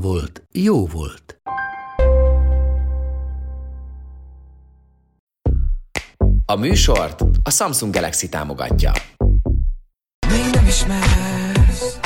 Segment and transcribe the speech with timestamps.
[0.00, 1.40] volt, jó volt.
[6.44, 8.92] A műsort a Samsung Galaxy támogatja.
[10.28, 11.98] Még nem ismersz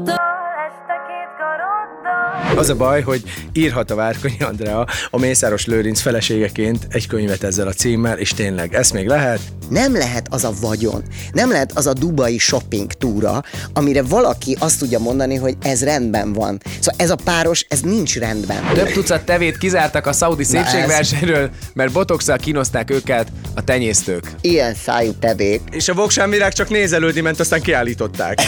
[2.60, 7.66] Az a baj, hogy írhat a Várkonyi Andrea a Mészáros Lőrinc feleségeként egy könyvet ezzel
[7.66, 9.40] a címmel, és tényleg, ezt még lehet?
[9.68, 14.78] Nem lehet az a vagyon, nem lehet az a dubai shopping túra, amire valaki azt
[14.78, 16.60] tudja mondani, hogy ez rendben van.
[16.80, 18.72] Szóval ez a páros, ez nincs rendben.
[18.74, 24.30] Több tucat tevét kizártak a szaudi szépségversenyről, mert botoxsal kínozták őket a tenyésztők.
[24.40, 25.60] Ilyen szájú tevék.
[25.70, 28.38] És a voksámvirág csak nézelődni ment, aztán kiállították.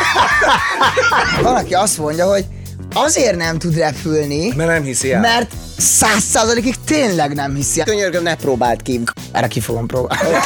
[1.42, 2.44] Valaki azt mondja, hogy
[2.94, 5.20] azért nem tud repülni, Mert nem hiszi el.
[5.20, 7.82] mert száz százalékig tényleg nem hiszi.
[7.82, 9.00] Könyörgöm, ne próbáld ki.
[9.32, 10.28] Erre ki fogom próbálni.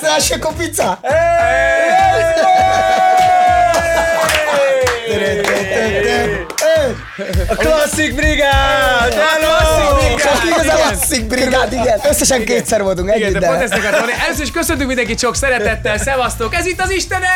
[0.00, 1.00] Látsz első kopica?
[7.48, 9.14] A klasszik brigád!
[9.14, 10.16] Hello!
[10.16, 12.00] Csak igaz a klasszik brigád, igen.
[12.08, 14.22] Összesen kétszer voltunk együtt, de pont ezt akartam mondani.
[14.24, 16.54] Először is köszöntünk mindenkit sok szeretettel, szevasztok!
[16.54, 17.28] Ez itt az Istenes!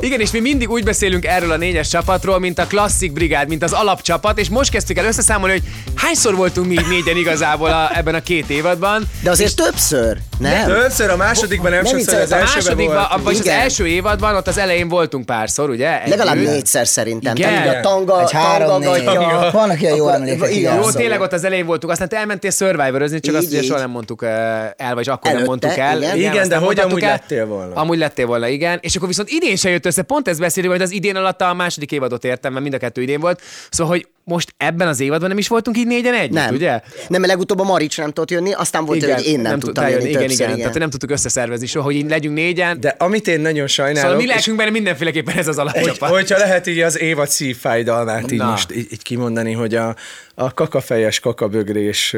[0.00, 3.62] Igen, és mi mindig úgy beszélünk erről a négyes csapatról, mint a klasszik brigád, mint
[3.62, 5.62] az alapcsapat, és most kezdtük el összeszámolni, hogy
[5.94, 9.10] hányszor voltunk mi így négyen igazából a, ebben a két évadban.
[9.22, 10.66] De azért többször, nem?
[10.66, 13.22] Többször, a másodikban nem Nem sokszor, az viccelek, A elsőben másodikban, volt.
[13.22, 16.00] vagyis az első évadban, ott az elején voltunk párszor, ugye?
[16.06, 16.50] Legalább Együtt.
[16.50, 17.36] négyszer szerintem.
[17.36, 17.50] Igen.
[17.62, 19.04] Tehát a tanga, Egy három, tanga négy.
[19.04, 19.50] gatya.
[19.52, 20.74] Vannak ilyen jó emlékek, igen.
[20.74, 23.62] Jó, szóval- tényleg ott az elején voltunk, aztán te elmentél survivor csak azt Így, ugye
[23.62, 25.96] soha nem mondtuk eh, el, vagy akkor nem mondtuk el.
[26.02, 26.16] igen.
[26.16, 27.74] Igen, azt de nem hogy amúgy lettél volna.
[27.74, 28.78] Amúgy lettél volna, igen.
[28.82, 31.54] És akkor viszont idén se jött össze, pont ezt beszélünk, hogy az idén alatt a
[31.54, 33.40] második évadot értem, mert mind a kettő idén volt.
[33.70, 36.54] Szóval, hogy most ebben az évadban nem is voltunk így négyen együtt, Nem.
[36.54, 36.68] ugye?
[37.08, 39.60] Nem, mert legutóbb a Marics nem tudott jönni, aztán volt, igen, hogy én nem, tudtam
[39.60, 42.80] tudtál jönni igen, igen, Tehát nem tudtuk összeszervezni soha, hogy így legyünk négyen.
[42.80, 46.10] De amit én nagyon sajnálok, Szóval mi lelkünkben mindenféleképpen ez az hogy, alapcsapat.
[46.10, 48.50] hogyha lehet így az évad szívfájdalmát így Na.
[48.50, 49.96] most így, így kimondani, hogy a,
[50.34, 52.16] a kakafejes, kakabögrés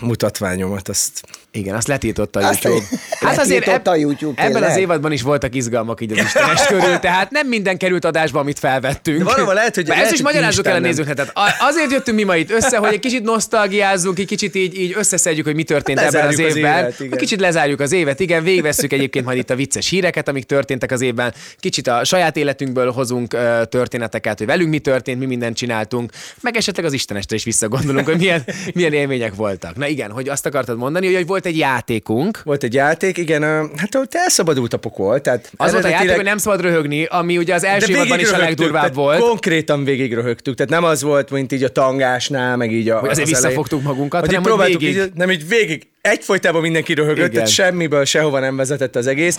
[0.00, 2.84] mutatványomat, azt Igen, azt letiltotta a Azt YouTube.
[3.20, 6.98] Hát azért letiltotta a YouTube, ebben az évadban is voltak izgalmak így az Istenes körül,
[6.98, 9.18] tehát nem minden került adásba, amit felvettünk.
[9.18, 11.14] De valahol lehet, hogy- ezt is magyarázzuk el a nézőknek.
[11.14, 14.94] Tehát azért jöttünk mi ma itt össze, hogy egy kicsit nosztalgiázzunk, egy kicsit így, így
[14.96, 16.78] összeszedjük, hogy mi történt ebben az Lezárjuk az évben.
[16.78, 17.00] évet.
[17.00, 20.90] Egy kicsit lezárjuk az évet, igen, végvesszük egyébként majd itt a vicces híreket, amik történtek
[20.90, 21.34] az évben.
[21.58, 23.36] Kicsit a saját életünkből hozunk
[23.68, 28.16] történeteket, hogy velünk mi történt, mi mindent csináltunk, meg esetleg az Istenestre is visszagondolunk, hogy
[28.18, 29.76] milyen, milyen élmények voltak.
[29.80, 33.42] Na igen, hogy azt akartad mondani, hogy, hogy volt egy játékunk, volt egy játék, igen,
[33.76, 37.38] hát ott elszabadult a pokol, tehát az volt a játék, hogy nem szabad röhögni, ami
[37.38, 39.20] ugye az első évadban is a legdurvább volt.
[39.20, 43.08] Konkrétan végig röhögtük, tehát nem az volt, mint így a tangásnál, meg így a Hogy
[43.08, 43.48] azért az elején.
[43.58, 44.96] visszafogtuk magunkat, hogy hanem hogy próbáltuk, végig.
[44.96, 47.30] így, nem így végig, egyfolytában mindenki röhögött, Igen.
[47.30, 49.38] tehát semmiből sehova nem vezetett az egész.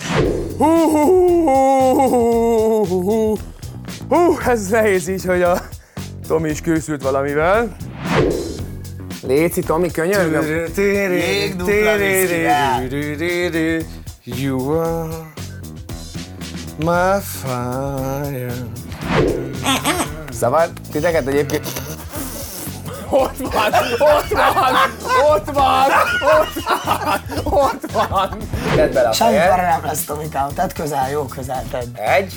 [0.58, 1.48] Hú, hú, hú,
[2.08, 3.36] hú, hú, hú.
[4.08, 5.62] Hú, ez nehéz így, hogy a
[6.28, 7.76] Tomi is készült valamivel.
[9.26, 10.44] Léci, Tomi, könyörgöm.
[14.24, 15.08] You are
[16.78, 18.52] my fire.
[20.32, 21.66] Zavar titeket egyébként?
[23.10, 24.74] Ott van, ott van,
[25.34, 25.90] ott van,
[26.40, 28.36] ott van, ott van.
[28.74, 29.56] Tedd bele a Semmi fejed.
[29.56, 30.48] nem lesz, Tomikám.
[30.54, 31.96] Tedd közel, jó közel tedd.
[31.96, 32.34] Egy.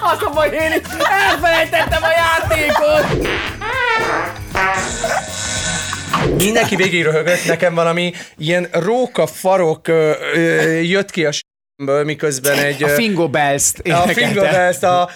[0.00, 0.86] Azt a baj, én is
[1.30, 3.28] elfelejtettem a játékot.
[6.36, 12.58] Mindenki végig röhögött, nekem valami ilyen róka farok ö, ö, jött ki a s**ből, miközben
[12.58, 12.82] egy...
[12.82, 15.10] A Fingo Bells-t a fingo ezt a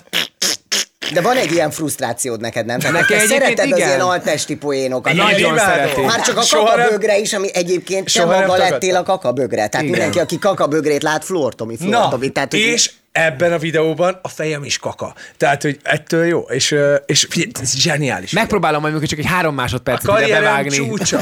[1.13, 2.79] De van egy ilyen frusztrációd neked, nem?
[2.79, 3.89] Tehát Neki te szereted az igen.
[3.89, 5.13] ilyen altesti poénokat.
[5.13, 6.01] Nagyon szereti.
[6.01, 9.67] Már csak a kakabögre is, ami egyébként te Soha nem maga lettél a kakabögre.
[9.67, 9.87] Tehát Igen.
[9.87, 12.29] mindenki, aki kakabögrét lát, Flortomi, Na, Flortomi.
[12.29, 15.15] Tehát, hogy- és ebben a videóban a fejem is kaka.
[15.37, 16.75] Tehát, hogy ettől jó, és,
[17.07, 18.31] és figyelj, ez zseniális.
[18.31, 20.77] Megpróbálom majd amikor csak egy három másodpercet A ide bevágni.
[20.77, 21.21] csúcsa.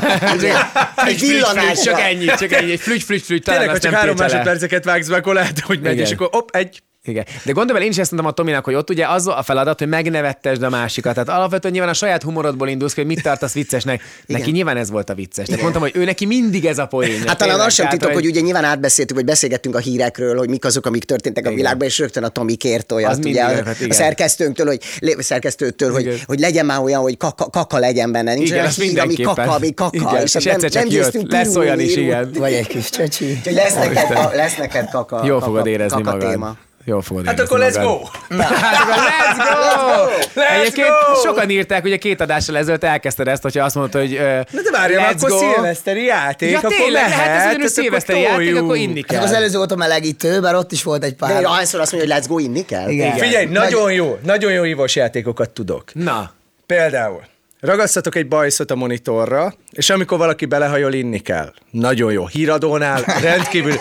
[1.07, 1.83] egy villanásra.
[1.93, 5.07] Csak ennyi, csak ennyi, egy flügy, flügy, flügy, talán Tényleg, ha csak három másodperceket vágsz
[5.09, 6.83] be, akkor lehet, hogy megy, és akkor hopp, egy.
[7.05, 7.25] Igen.
[7.45, 9.79] De gondolj bele, én is ezt mondtam a Tominak, hogy ott ugye az a feladat,
[9.79, 11.13] hogy megnevettesd a másikat.
[11.13, 14.03] Tehát alapvetően nyilván a saját humorodból indulsz, ki, hogy mit tartasz viccesnek.
[14.27, 15.47] Neki nyilván ez volt a vicces.
[15.47, 17.23] Tehát mondtam, hogy ő neki mindig ez a poén.
[17.27, 20.65] Hát talán az sem titok, hogy ugye nyilván átbeszéltük, vagy beszélgettünk a hírekről, hogy mik
[20.65, 21.61] azok, amik történtek a Igen.
[21.61, 23.97] világban, és rögtön a Tomi kért olyat, Az ugye, mindig a, hát a igen.
[23.97, 24.81] szerkesztőnktől, hogy,
[25.19, 26.13] szerkesztőtől, Igen.
[26.13, 28.35] hogy, hogy legyen már olyan, hogy kaka, kaka legyen benne.
[28.35, 29.97] Nincs Igen, olyan hír, ami kaka, ami kaka.
[29.97, 30.91] Igen, és egyszer csak jött.
[30.91, 32.31] győztünk Lesz pirulni, olyan is, igen.
[32.39, 33.41] Vagy egy kis csöcsi.
[33.45, 35.21] Lesz neked, ka- lesz neked kaka.
[35.25, 36.57] Jól kaka, fogod érezni magad.
[36.85, 38.01] Jól fogod Hát érezni akkor let's go!
[38.39, 40.41] Hát akkor let's go!
[40.41, 41.21] Let's Egyébként go!
[41.21, 44.21] sokan írták, hogy a két adással ezelőtt elkezdted ezt, hogyha azt mondod, hogy uh,
[44.51, 45.39] Na de várjál, let's akkor go.
[45.39, 49.23] szilveszteri játék, Ja, akkor tényleg, mehet, lehet ez ugyanúgy szilveszteri akkor játék, akkor inni Hát
[49.23, 49.39] az kell.
[49.39, 51.45] előző volt a melegítő, bár ott is volt egy De pár.
[51.45, 52.89] ahányszor azt mondja, hogy let's go, inni kell?
[52.89, 53.17] Igen.
[53.17, 55.85] Figyelj, nagyon jó, nagyon jó ívós játékokat tudok.
[55.95, 56.33] Na,
[56.67, 57.21] Például,
[57.61, 61.53] ragasztatok egy bajszot a monitorra, és amikor valaki belehajol, inni kell.
[61.71, 62.27] Nagyon jó.
[62.27, 63.73] Híradónál rendkívül...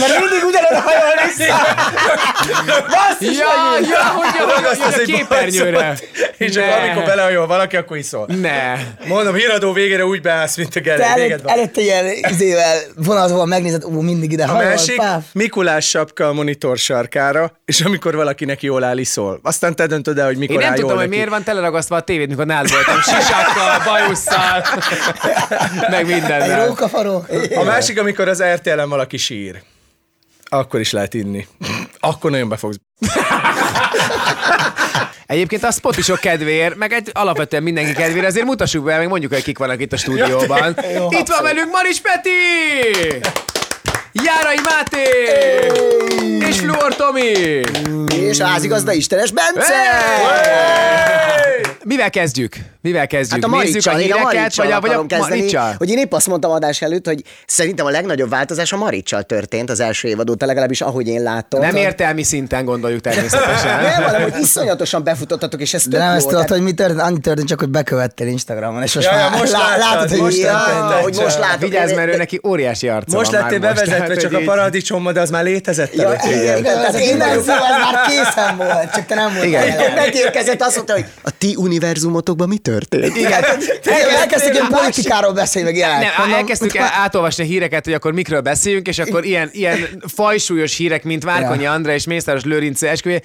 [0.00, 1.14] Mert mindig ugyanarra hajol.
[2.94, 3.46] Basszus, Ja,
[3.90, 5.94] ja, hogy a- a egy képernyőre.
[6.36, 8.26] És akkor amikor belehajol valaki, akkor iszol.
[8.40, 8.74] ne.
[9.06, 11.14] Mondom, híradó végére úgy beállsz, mint a Te gerej.
[11.14, 11.52] Véged előtt, van.
[11.52, 15.22] előtte ilyen izével vonalzóval megnézed, ú, mindig ide A hajol, másik, páf.
[15.32, 19.40] Mikulás sapka a monitor sarkára, és amikor valakinek jól áll, iszol.
[19.42, 21.96] Aztán te döntöd el, hogy mikor Én nem áll tudtam, jól hogy miért van teleragasztva
[21.96, 23.00] a tévét, mikor nálad voltam.
[23.00, 24.64] Sisakkal, bajusszal,
[25.90, 26.66] meg Egy mindennel.
[26.66, 27.24] rókafaró.
[27.56, 29.62] A másik, amikor az RTL-en valaki sír.
[30.48, 31.46] Akkor is lehet inni.
[32.00, 32.76] Akkor nagyon be fogsz.
[35.26, 39.42] Egyébként a spotisok kedvéért, meg egy alapvetően mindenki kedvére, azért mutassuk be, meg mondjuk, hogy
[39.42, 40.76] kik vannak itt a stúdióban.
[41.10, 42.30] Itt van velünk Maris Peti!
[44.24, 45.02] Járai Máté!
[46.48, 47.60] És Fluor Tomi!
[48.16, 49.74] És házigazda Istenes Bence!
[51.84, 52.56] Mivel kezdjük?
[52.80, 53.44] Mivel kezdjük?
[53.44, 55.74] Hát a Nézzük a a híreket, Maricsal vagy a, vagy a kezdeni, Maricsal?
[55.78, 59.70] hogy én épp azt mondtam adás előtt, hogy szerintem a legnagyobb változás a Maricsal történt
[59.70, 61.60] az első évad óta, legalábbis ahogy én látom.
[61.60, 63.82] Nem értelmi szinten gondoljuk természetesen.
[63.82, 67.00] Nem, hanem, hogy iszonyatosan befutottatok, és ez De nem ezt tudod, hogy mi történt?
[67.00, 70.18] Annyi történt, csak hogy bekövettél Instagramon, és most Ja, már most lá- láttad, látod, hogy
[70.20, 71.02] most történt.
[71.02, 71.60] hogy most látom.
[71.68, 73.74] Vigyázz, mert ő neki óriási arca Most lettél már
[74.08, 76.24] bevezetve, tehát, csak a paradicsomod, de az már létezett Ja, előtt.
[76.24, 79.46] igen, igen, én nem én szóval ez már készen volt, csak te nem voltál.
[79.46, 79.92] Igen, jelen.
[79.94, 83.16] megérkezett, azt mondta, hogy a ti univerzumotokban mi történt?
[83.16, 86.16] Igen, el- elkezdtük ilyen politikáról beszélni, meg ilyenek.
[86.18, 89.78] Nem, elkezdtük átolvasni a híreket, hogy akkor mikről beszéljünk, és akkor ilyen, ilyen
[90.14, 91.66] fajsúlyos hírek, mint Várkonyi.
[91.66, 93.20] Andra és Mészáros Lőrinc esküvője.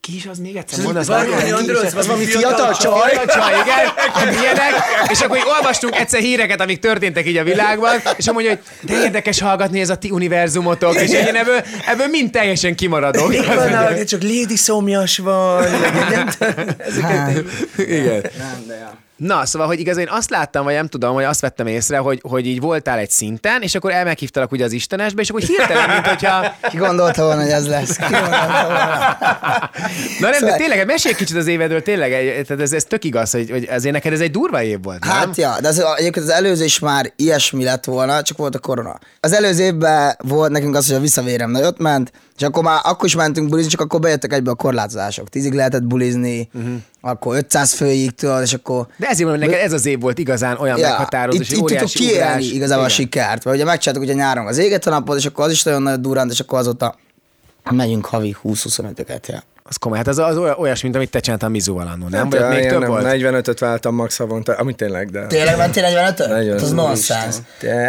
[0.00, 1.06] Ki is az még egyszer mondasz?
[1.06, 3.10] Várkonyi Andra, az valami fiatal csaj.
[3.10, 4.72] Fiatal csaj, igen, hát ilyenek,
[5.08, 9.02] és akkor így olvastunk egyszer híreket, amik történtek így a világban, és mondja, hogy de
[9.02, 13.34] érdekes hallgatni ez a ti univerzumotok, és én ebből, ebből mind teljesen kimaradok.
[13.34, 15.64] Itt van, ahogy csak Lady Szomjas van,
[16.10, 17.44] nem tudom, ezeket.
[17.76, 18.22] Igen.
[19.16, 22.20] Na, szóval, hogy igaz, én azt láttam, vagy nem tudom, hogy azt vettem észre, hogy,
[22.22, 26.06] hogy így voltál egy szinten, és akkor elmeghívtalak ugye az Istenesbe, és akkor hirtelen, mint
[26.06, 26.54] hogyha...
[26.70, 27.96] Ki gondolta volna, hogy ez lesz?
[27.96, 28.28] Ki volna?
[30.20, 32.10] Na nem, de Szóval- tényleg, mesélj egy kicsit az évedről, tényleg,
[32.46, 35.12] tehát ez, ez tök igaz, hogy, hogy azért neked ez egy durva év volt, nem?
[35.14, 38.58] Hát ja, de az, egyébként az előző is már ilyesmi lett volna, csak volt a
[38.58, 38.98] korona.
[39.20, 43.04] Az előző évben volt nekünk az, hogy a visszavérem nagyot ment, és akkor már akkor
[43.04, 45.28] is mentünk bulizni, csak akkor bejöttek egybe a korlátozások.
[45.28, 46.74] Tízig lehetett bulizni, uh-huh.
[47.00, 48.86] akkor 500 főig, tudod, és akkor...
[48.96, 51.66] De ezért mondom, neked ez az év volt igazán olyan ja, meghatározó, itt, és itt
[51.66, 52.96] tudtuk kiélni igazából a Igen.
[52.96, 55.82] sikert, mert ugye megcsináltuk ugye nyáron az éget a napot, és akkor az is nagyon
[55.82, 56.96] nagy durrant, és akkor azóta
[57.70, 59.42] megyünk havi 20-25-öket, ja.
[59.68, 62.28] Az komoly, hát az, az oly- olyas, mint amit te csináltál Mizuval annól, nem?
[62.28, 63.06] Nem, Vagy még több nem, volt?
[63.08, 65.26] 45-öt váltam max havonta, amit tényleg, de...
[65.26, 66.28] Tényleg mentél 45-öt?
[66.28, 67.36] 45 Az nonsens.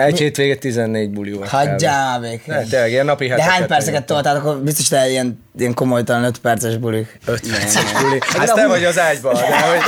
[0.05, 1.49] Egy hétvége 14 buli volt.
[1.49, 2.41] Hagyjál még.
[2.45, 6.37] Ne, tényleg, ilyen napi De hány perceket toltál, akkor biztos te ilyen, ilyen komolytalan 5
[6.37, 7.19] perces bulik.
[7.25, 8.19] 5 perces buli.
[8.27, 9.79] Hát te vagy az ágyban, de hogy.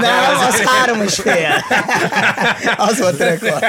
[0.00, 0.14] Nem,
[0.48, 1.64] az három és fél.
[2.76, 3.64] Az volt rekord.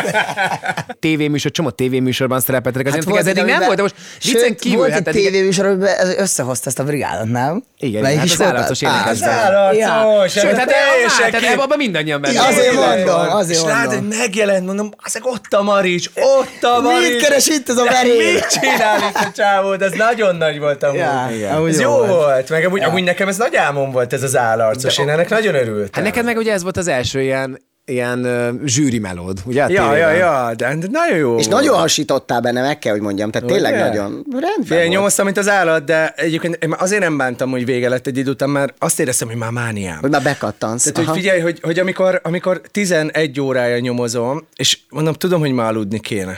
[1.00, 4.92] tévéműsor, csomó tévéműsorban szerepeltek, azért hát ez eddig nem volt, de most viccen kívül, volt
[4.92, 7.64] hát egy tévéműsor, amiben összehozta ezt a brigádot, nem?
[7.80, 9.30] Igen, Melyik hát is az volt állatos Á, énekesben.
[9.30, 10.42] az Állatos, Ja.
[10.42, 12.42] Sőt, hát teljesen tehát ki- ebben abban mindannyian benne.
[12.42, 14.08] Azért mondom, azért És látod, mondom.
[14.08, 17.10] hogy megjelent, mondom, azek ott a Marics, ott a Marics.
[17.12, 18.34] Mit keres itt ez a De verély?
[18.34, 19.76] Mit csinál itt a csávó?
[19.76, 20.98] De ez nagyon nagy volt amúgy.
[20.98, 21.56] Ja, Igen.
[21.56, 22.10] amúgy Ez jó jó volt.
[22.10, 22.50] volt.
[22.50, 24.98] Meg amúgy, amúgy nekem ez nagy álmom volt ez az állarcos.
[24.98, 25.90] Én ennek nagyon örültem.
[25.92, 29.66] Hát neked meg ugye ez volt az első ilyen ilyen ö, zsűri melód, ugye?
[29.70, 30.16] Ja, ja, tévében?
[30.16, 31.62] ja, de de nagyon jó És volt.
[31.62, 33.32] nagyon hasítottál benne, meg kell, hogy mondjam.
[33.32, 33.84] Tehát tényleg Ugye?
[33.88, 34.90] nagyon rendben volt.
[34.90, 38.32] nyomoztam, mint az állat, de egyébként én azért nem bántam, hogy vége lett egy idő
[38.32, 39.98] után, mert azt éreztem, hogy már mániám.
[40.02, 40.84] Hogy már bekattansz.
[40.92, 45.68] Tehát, hogy figyelj, hogy, hogy amikor, amikor 11 órája nyomozom, és mondom, tudom, hogy már
[45.68, 46.38] aludni kéne.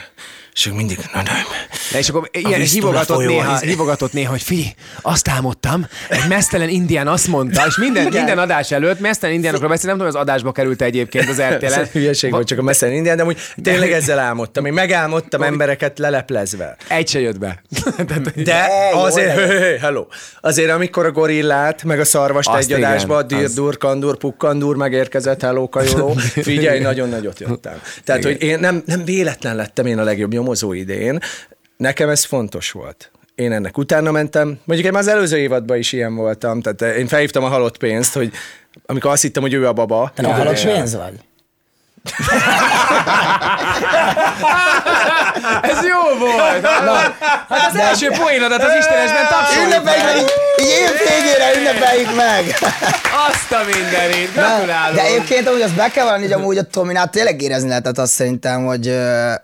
[0.52, 1.34] És mindig, na nem.
[1.92, 3.66] De és akkor ilyen hívogatott néha, izé.
[3.66, 8.70] hívogatott néha, hogy figyelj, azt álmodtam, egy mesztelen indián azt mondta, és minden, minden adás
[8.70, 11.86] előtt mesztelen indiánokról beszél, nem tudom, az adásba került egyébként az RTL-en.
[11.92, 14.64] hülyeség volt csak a Messzen Indián, de úgy tényleg ezzel álmodtam.
[14.64, 16.76] Én megálmodtam embereket leleplezve.
[16.88, 17.62] Egy se jött be.
[18.44, 20.06] De azért, hö, hö, hello,
[20.40, 25.42] azért amikor a gorillát, meg a szarvast Azt egy adásba, az- dirdur, kandur, pukkandur megérkezett,
[25.42, 26.12] hello, kajoló,
[26.50, 27.80] figyelj, nagyon nagyot jöttem.
[28.04, 31.18] Tehát, hogy én nem, nem véletlen lettem én a legjobb nyomozó idén,
[31.80, 33.10] nekem ez fontos volt.
[33.34, 37.06] Én ennek utána mentem, mondjuk én már az előző évadban is ilyen voltam, tehát én
[37.06, 38.32] felhívtam a halott pénzt, hogy
[38.86, 40.12] amikor azt hittem, hogy ő a baba.
[40.14, 41.14] Te nem halott pénz vagy?
[45.62, 46.66] Ez jó volt!
[47.48, 50.24] Hát az első poénodat az Istenesben tapsoljuk Ünnepeljük meg, meg!
[50.60, 52.56] így, év végére ünnepeljük meg.
[53.28, 54.32] Azt a mindenit!
[54.34, 54.96] De, Gratulálok!
[54.96, 58.12] de egyébként amúgy azt be kell vallani, hogy amúgy a Tominát tényleg érezni lehetett azt
[58.12, 58.88] szerintem, hogy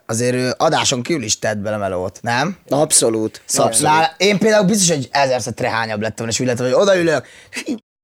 [0.07, 2.57] azért ő adáson kívül is tett bele melót, nem?
[2.69, 3.41] Abszolút.
[3.45, 3.93] Szóval Abszolút.
[3.97, 7.27] lá- én például biztos, hogy ezerszer trehányabb lettem, és úgy lettem, hogy odaülök,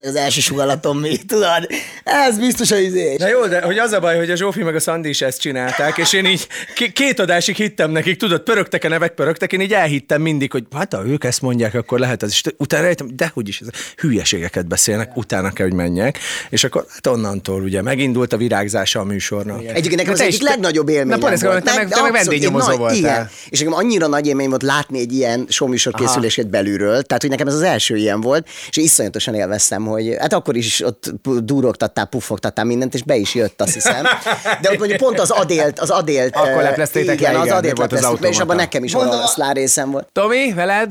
[0.08, 1.66] az első sugalatom mi, tudod?
[2.04, 3.16] Ez biztos a izé.
[3.18, 5.40] Na jó, de hogy az a baj, hogy a Zsófi meg a Szandi is ezt
[5.40, 6.46] csinálták, és én így
[6.92, 10.94] két adásig hittem nekik, tudod, pörögtek a nevek, pörögtek, én így elhittem mindig, hogy hát
[10.94, 12.42] ha ők ezt mondják, akkor lehet az is.
[12.56, 13.66] Utána rájöttem, de hogy is, ez
[13.96, 16.18] hülyeségeket beszélnek, utána kell, hogy menjek.
[16.50, 19.60] És akkor hát onnantól ugye megindult a virágzása a műsornak.
[19.64, 21.32] Egyébként nekem az egyik te- legnagyobb élmény Na, volt.
[21.32, 22.96] gondolom, te meg- te meg vendégnyomozó voltál.
[22.96, 27.30] Igen, és nekem annyira nagy élmény volt látni egy ilyen showműsor készülését belülről, tehát hogy
[27.30, 32.06] nekem ez az első ilyen volt, és iszonyatosan élveztem, hogy hát akkor is ott durogtattál,
[32.06, 34.04] puffogtattál mindent, és be is jött, azt hiszem.
[34.60, 36.36] De ott mondjuk pont az adélt, az adélt.
[36.36, 38.54] Akkor lepleztétek igen, le, az igen, adélt mi volt az le, és abban automata?
[38.54, 40.08] nekem is Mondom, olyan szlár részem volt.
[40.12, 40.90] Tomi, veled?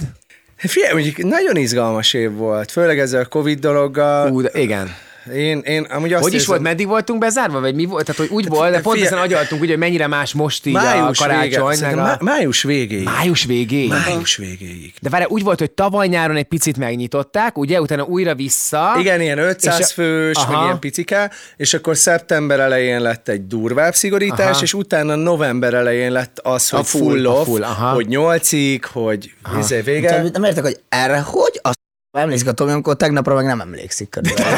[0.55, 4.31] Figyelj, mondjuk nagyon izgalmas év volt, főleg ezzel a Covid dologgal.
[4.31, 4.95] Ú, de igen.
[5.35, 8.05] Én, én amúgy azt Hogy is érzem- volt, meddig voltunk bezárva, vagy mi volt?
[8.05, 11.19] Tehát, hogy úgy volt, de pont ezen agyaltunk, ugye, hogy mennyire más most így május
[11.19, 11.69] a karácsony.
[11.69, 11.95] vége, a...
[11.95, 13.03] má- május végéig.
[13.03, 13.89] Május végéig.
[13.89, 14.93] Május végéig.
[15.01, 18.95] De várj, úgy volt, hogy tavaly nyáron egy picit megnyitották, ugye, utána újra vissza.
[18.99, 20.51] Igen, ilyen 500 És a- fős, Aha.
[20.55, 24.61] meg ilyen picike, és akkor szeptember elején lett egy durvább szigorítás, Aha.
[24.61, 27.89] és utána november elején lett az, hogy full, full, a off, full, aha.
[27.93, 30.23] hogy nyolcig, hogy izé vége.
[30.33, 31.59] Nem értek, hogy erre hogy?
[31.61, 31.79] Azt
[32.11, 34.53] emlékszik a Tomi, amikor tegnapra meg nem emlékszik körülbelül.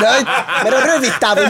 [0.00, 0.24] De hogy,
[0.62, 1.40] Mert a rövid távú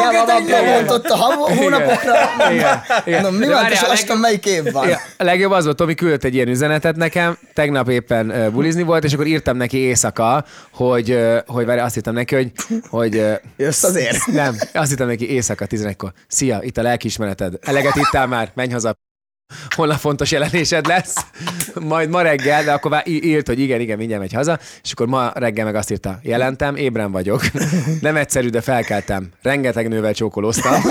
[0.00, 2.14] konkrétan van mondott a hó- hónapokra.
[2.50, 3.22] Igen, igen.
[3.22, 4.88] Mondom, mi van, és azt melyik év van.
[4.88, 9.04] Ja, a legjobb az volt, Tomi küldött egy ilyen üzenetet nekem, tegnap éppen bulizni volt,
[9.04, 12.52] és akkor írtam neki éjszaka, hogy, hogy várj, azt hittem neki, hogy,
[12.88, 13.24] hogy
[13.56, 14.26] Jössz azért?
[14.26, 16.12] nem, azt hittem neki éjszaka 11-kor.
[16.28, 17.54] Szia, itt a lelkiismereted.
[17.60, 18.96] Eleget ittál már, menj haza.
[19.76, 21.14] Holnap fontos jelenésed lesz,
[21.80, 25.06] majd ma reggel, de akkor már írt, hogy igen, igen, mindjárt megy haza, és akkor
[25.06, 27.42] ma reggel meg azt írta, jelentem, ébren vagyok.
[28.00, 29.28] Nem egyszerű, de felkeltem.
[29.42, 30.82] Rengeteg nővel csókolóztam.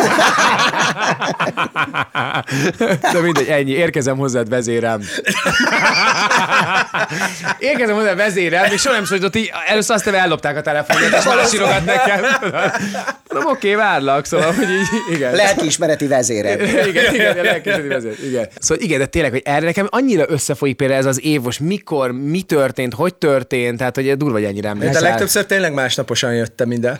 [3.13, 3.71] De mindegy, ennyi.
[3.71, 5.01] Érkezem hozzád, vezérem.
[7.59, 11.45] Érkezem hozzád, vezérem, és soha nem szólított így, először azt ellopták a telefonját, és már
[11.45, 12.21] sírogat nekem.
[13.29, 15.35] Mondom, oké, várlak, szóval, hogy így, igen.
[15.35, 16.53] Lelkiismereti vezére.
[16.87, 18.47] igen, igen, a lelkismeti vezér, igen.
[18.59, 22.11] Szóval igen, de tényleg, hogy erre nekem annyira összefolyik például ez az év, most mikor,
[22.11, 25.01] mi történt, hogy történt, tehát hogy durva, hogy ennyire De emlékszel.
[25.01, 26.99] legtöbbször tényleg másnaposan jöttem ide.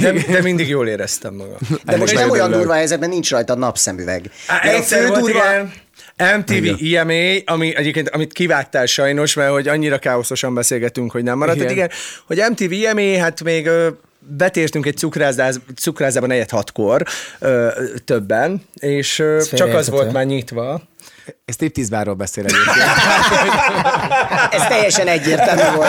[0.00, 1.56] De, de mindig jól éreztem magam.
[1.84, 4.30] De most nem olyan durva helyzet, mert nincs rajta napszemüveg.
[4.46, 5.72] Á, De a Egyszer volt, durva- igen.
[6.38, 11.56] MTV IMA, ami egyébként, amit kivágtál sajnos, mert hogy annyira káoszosan beszélgetünk, hogy nem maradt.
[11.56, 11.70] Igen.
[11.70, 11.84] Igen.
[11.86, 13.70] igen, hogy MTV IMA, hát még
[14.36, 17.02] betértünk egy cukrászdáz, cukrászdába negyed hatkor
[17.38, 17.68] ö,
[18.04, 20.82] többen, és ö, csak az volt már nyitva.
[21.44, 22.76] Ez striptease bárról beszél egyébként.
[24.56, 25.88] Ez teljesen egyértelmű volt.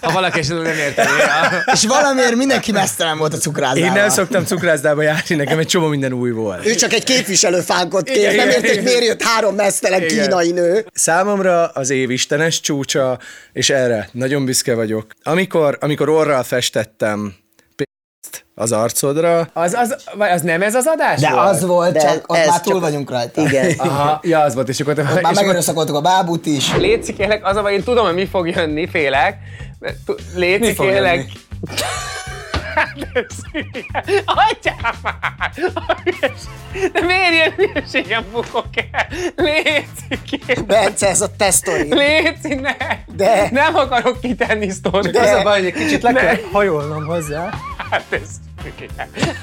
[0.00, 1.08] Ha valaki esetleg nem érteni.
[1.18, 1.72] Ja.
[1.72, 3.84] És valamiért mindenki mesztelen volt a cukrászával.
[3.84, 6.66] Én nem szoktam cukrászdába járni, nekem egy csomó minden új volt.
[6.66, 10.22] Ő csak egy képviselőfánkot kér, Igen, nem érték, miért jött három mesztelen Igen.
[10.22, 10.86] kínai nő.
[10.92, 13.18] Számomra az év istenes csúcsa,
[13.52, 15.06] és erre nagyon büszke vagyok.
[15.22, 17.34] Amikor, amikor orral festettem
[18.60, 21.48] az arcodra, Az, az, vagy az nem ez az adás De volt?
[21.48, 23.40] az volt, De csak ott ez már túl csak- vagyunk rajta.
[23.42, 23.72] Igen.
[23.78, 25.02] Aha, ja, az volt, és akkor te...
[25.02, 26.74] Ott már megerőszakoltuk a bábút is.
[26.76, 29.36] Léci kérlek, az a baj, én tudom, hogy mi fog jönni, félek.
[30.34, 31.14] Léci fog kérlek.
[31.16, 31.32] jönni?
[34.24, 35.50] Adjál már!
[36.92, 39.06] De miért ilyen hülyeségen bukok el?
[39.36, 40.66] Léci kérlek.
[40.66, 41.94] Bence, ez a te sztori.
[41.94, 42.76] Léci, ne!
[43.16, 43.48] De.
[43.52, 45.12] Nem akarok kitenni sztorit.
[45.12, 45.20] De.
[45.20, 47.50] Az a baj, hogy egy kicsit le kell hajolnom hozzá.
[47.90, 48.28] Hát ez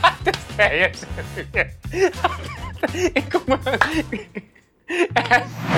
[0.02, 1.10] Hát ez teljesen.
[3.14, 3.78] Én komolyan...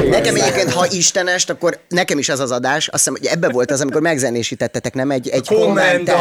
[0.09, 3.71] Nekem egyébként, ha istenest, akkor nekem is ez az adás, azt hiszem, hogy ebbe volt
[3.71, 6.15] az, amikor megzenésítettetek, nem egy, egy kommentet,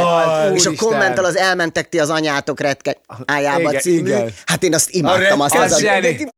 [0.55, 4.09] és a kommenttal az elmentek ti az anyátok retke ájába Igen, című.
[4.09, 4.33] igen.
[4.47, 6.29] Hát én azt imádtam, azt Az az zseni.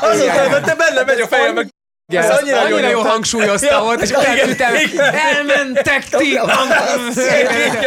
[0.00, 1.68] Azóta, hogy te benne megy a fejem, meg
[2.12, 3.08] Igen, Ez ezt annyira annyira, nyomta.
[3.08, 4.74] hangsúlyozta Ja, volt, és igen.
[5.14, 6.38] elmentek ti!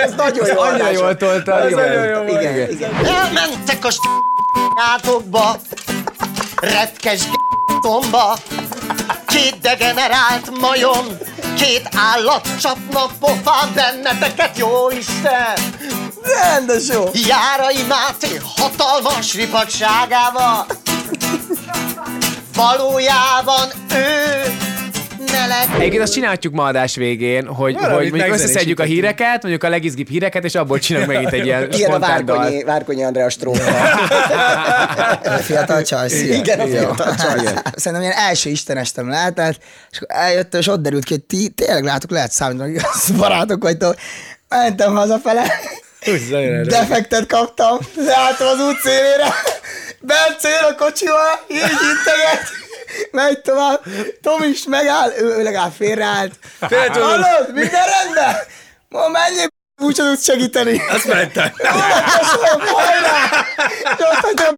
[0.04, 1.60] Ez nagyon jó Annyira jól tolta.
[1.64, 2.24] Ez nagyon jó.
[2.40, 2.94] Igen, igen.
[3.06, 3.90] Elmentek a
[4.94, 5.56] átokba,
[6.62, 7.22] retkes
[7.82, 8.38] tomba,
[9.28, 11.06] két degenerált majom,
[11.58, 15.58] két állat csapnak pofán benneteket, jó Isten!
[16.24, 17.04] Rendes jó.
[17.14, 20.66] Járai Máté hatalmas ripatságával,
[22.58, 24.28] valójában ő.
[25.76, 30.10] Egyébként azt csinálhatjuk ma adás végén, hogy, hogy mondjuk összeszedjük a híreket, mondjuk a legizgibb
[30.10, 32.00] híreket, és abból csinálunk megint egy ilyen Ilyen a.
[32.00, 33.72] Várkonyi, Várkonyi András trófa.
[35.42, 36.34] Fiatal csaj, szia.
[36.34, 37.54] Igen, a fiatal csaj.
[37.76, 39.62] Szerintem ilyen első istenestem lehetett,
[39.92, 43.64] és akkor eljöttem, és ott derült ki, hogy ti tényleg látok, lehet számítani, hogy barátok
[43.64, 43.96] vagytok.
[44.50, 45.44] Mentem hazafele,
[46.64, 49.34] defektet kaptam, leálltam az út szélére,
[50.00, 52.50] Bencél a kocsival, így integet,
[53.12, 53.84] megy tovább,
[54.22, 56.34] Tom is megáll, ő, legalább félreállt.
[56.68, 57.24] Félre tudod.
[57.24, 58.36] Hallod, minden rendben?
[58.90, 59.48] Ma menjél,
[59.82, 60.82] úgy tudsz segíteni.
[60.90, 61.52] Azt mentem.
[61.52, 63.46] Köszönöm, hajrá!
[63.98, 64.56] Ott hagyom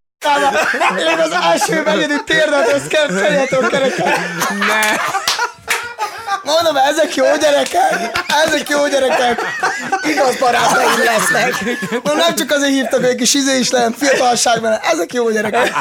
[0.97, 4.19] Én az első megyedik térdet, ezt kell feljátok kereket.
[4.67, 4.95] Ne!
[6.53, 9.41] Mondom, ezek jó gyerekek, ezek jó gyerekek.
[10.07, 11.63] Igaz barátaim lesznek.
[12.03, 15.71] No, nem csak azért hívtak, hogy egy kis izé is legyen fiatalságban, ezek jó gyerekek.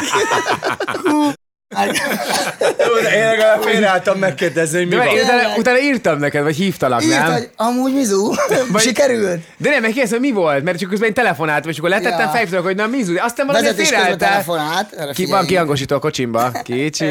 [1.68, 5.14] De Én legalább félreálltam megkérdezni, hogy mi De van.
[5.14, 7.32] mert utána, utána írtam neked, vagy hívtalak, Írt, nem?
[7.32, 8.32] hogy amúgy mizu,
[8.76, 9.40] sikerült.
[9.56, 12.24] De nem, megkérdeztem, mi volt, mert csak közben én telefonáltam, és akkor letettem, Ja.
[12.24, 12.30] ja.
[12.30, 14.16] felhívtalak, hogy na mizu, aztán valami félreálltál.
[14.16, 15.12] telefonált.
[15.14, 16.50] Ki van kihangosító a kocsimba?
[16.62, 17.04] Kicsi,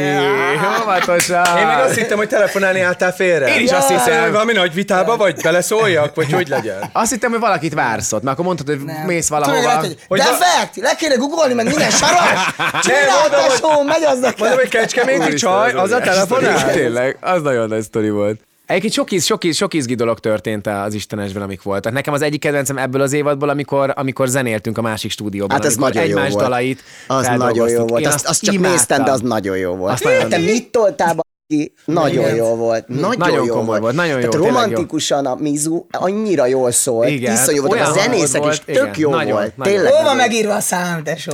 [0.83, 1.57] óvatosan.
[1.57, 3.55] Én még azt hittem, hogy telefonálni álltál félre.
[3.55, 4.31] Én is azt hiszem.
[4.31, 5.41] Valami nagy vitába vagy?
[5.41, 6.15] Beleszóljak?
[6.15, 6.89] Vagy hogy legyen?
[6.93, 8.95] Azt hittem, hogy valakit vársz ott, mert akkor mondtad, hogy Nem.
[9.05, 9.67] mész Tudod, valahova.
[9.67, 12.53] lehet, hogy Hogy defekt, le kéne googolni, meg minden saras.
[12.85, 13.37] Csinálta,
[13.67, 14.46] hogy- megy az neked.
[14.47, 16.71] Mondom, hogy kecskeméti csaj, az a telefonál?
[16.71, 18.39] Tényleg, az nagyon nagy sztori volt.
[18.65, 21.93] Egyébként sok, íz, sok, íz, sok izgi dolog történt az Istenesben, amik voltak.
[21.93, 25.55] Nekem az egyik kedvencem ebből az évadból, amikor, amikor zenéltünk a másik stúdióban.
[25.55, 26.43] Hát ez nagyon jó egymás volt.
[26.43, 28.01] dalait Az nagyon jó volt.
[28.01, 29.93] Én Azt, azt csak néztem, de az nagyon jó volt.
[29.93, 31.15] Azt nagyon- Te mit toltál
[31.47, 31.73] ki?
[31.85, 32.35] Nagyon Igen.
[32.35, 32.87] jó volt.
[32.87, 34.45] Nagyon, Nagyon jó komoly volt, nagyon jó, Tehát jó.
[34.53, 37.09] romantikusan a Mizu annyira jól szólt.
[37.09, 39.57] Igen, Iszonyú volt, a zenészek hangod is volt, tök igen, jó nagyon, volt.
[39.57, 39.73] nagyon.
[39.73, 39.91] Tényleg.
[39.93, 40.29] Hol van nagyon.
[40.29, 41.31] megírva a szám, tesó?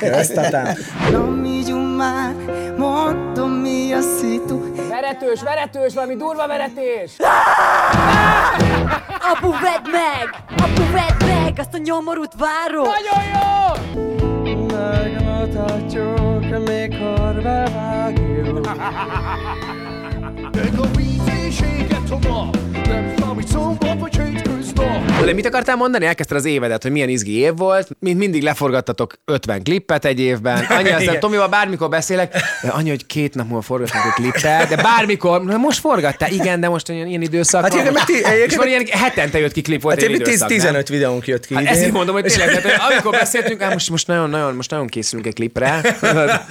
[0.00, 0.76] Ezt adtál.
[1.96, 2.34] már,
[2.76, 7.10] mondom mi a szitu Veretős, veretős, valami durva veretés!
[9.32, 10.28] Apu, vedd meg!
[10.56, 11.52] Apu, vedd meg!
[11.58, 12.84] Azt a nyomorút várom!
[12.84, 13.72] Nagyon jó!
[14.42, 18.68] Megmutatjuk, mikor bevágjuk.
[25.24, 26.06] De mit akartál mondani?
[26.06, 27.88] Elkezdted az évedet, hogy milyen izgi év volt.
[27.98, 30.64] Mint mindig leforgattatok 50 klippet egy évben.
[30.68, 31.20] Annyi aztán.
[31.20, 32.32] Tomival bármikor beszélek,
[32.62, 36.60] de annyi, hogy két nap múlva forgatunk egy klippet, de bármikor, na most forgattál, igen,
[36.60, 37.80] de most olyan ilyen időszak Hát van.
[37.80, 40.58] igen, mert ti- és van ilyen hetente jött ki klip, volt Hát egy időszak, nem?
[40.58, 44.06] 15 videónk jött ki Hát ezért mondom, hogy tényleg, hogy amikor beszéltünk, hát most, most,
[44.06, 45.80] nagyon, nagyon, most nagyon készülünk egy klipre.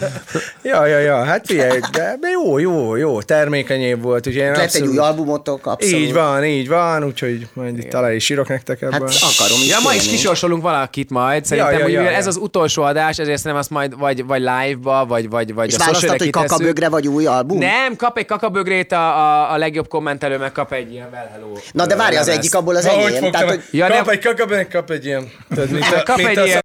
[0.63, 4.57] Ja, ja, ja, hát figyelj, de de jó, jó, jó, termékeny év volt, ugye Lett
[4.57, 4.89] egy abszolút...
[4.89, 5.99] új albumotok, abszolút.
[6.05, 9.01] Így van, így van, úgyhogy majd itt talán is sírok nektek ebben.
[9.01, 11.45] Hát akarom is Ja, ma is kisorsolunk valakit majd.
[11.45, 12.17] Szerintem, Ja, ja, ja, mivel ja.
[12.17, 15.75] ez az utolsó adás, ezért szerintem azt majd vagy, vagy live-ba, vagy, vagy, vagy És
[15.75, 17.57] a socialre hogy kakabögre vagy új album?
[17.57, 21.53] Nem, kap egy kakabögrét a, a, a legjobb kommentelő, meg kap egy ilyen well hello.
[21.71, 23.31] Na de várj, az egyik abból az enyém.
[23.31, 25.31] Tehát, hogy Ja, kap egy kakabön, kap egy ilyen.
[25.55, 26.63] Tehát, mint a, Kap mint egy ilyen-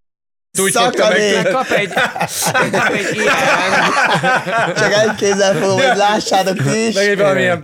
[0.61, 0.71] Úgy.
[0.73, 1.49] Szakadék.
[1.49, 1.93] Kap egy,
[2.73, 3.35] kap egy ilyen.
[4.77, 6.95] Csak egy kézzel fogom, hogy lássátok ti is.
[6.95, 7.61] Meg egy valamilyen...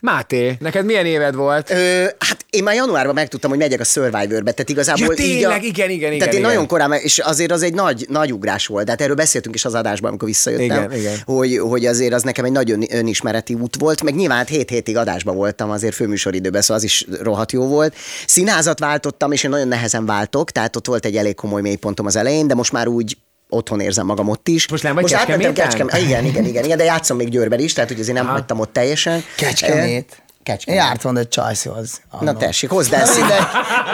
[0.00, 1.70] Máté, neked milyen éved volt?
[1.70, 5.38] Ö, hát én már januárban megtudtam, hogy megyek a Survivor-be, tehát igazából Ja, így a...
[5.38, 6.50] tényleg, igen, igen, igen, Tehát én igen.
[6.50, 9.64] nagyon korán, és azért az egy nagy, nagy ugrás volt, de hát erről beszéltünk is
[9.64, 11.16] az adásban, amikor visszajöttem, Igen, igen.
[11.24, 14.96] Hogy, hogy azért az nekem egy nagyon önismereti út volt, meg nyilván hát hét hétig
[14.96, 17.94] adásban voltam azért főműsoridőben, szóval az is rohadt jó volt.
[18.26, 22.16] Színházat váltottam, és én nagyon nehezen váltok, tehát ott volt egy elég komoly mélypontom az
[22.16, 23.16] elején, de most már úgy
[23.48, 24.68] otthon érzem magam ott is.
[24.68, 25.54] Most nem vagy most Kecskeméten?
[25.54, 25.94] Kecskemét.
[25.94, 28.72] Igen, igen, igen, igen, de játszom még Győrben is, tehát hogy azért nem hagytam ott
[28.72, 29.24] teljesen.
[29.36, 30.22] Kecskemét.
[30.48, 30.72] Kecske.
[30.72, 32.00] Én jártam egy csajszhoz.
[32.20, 33.06] Na tessék, hozd el.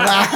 [0.04, 0.26] Már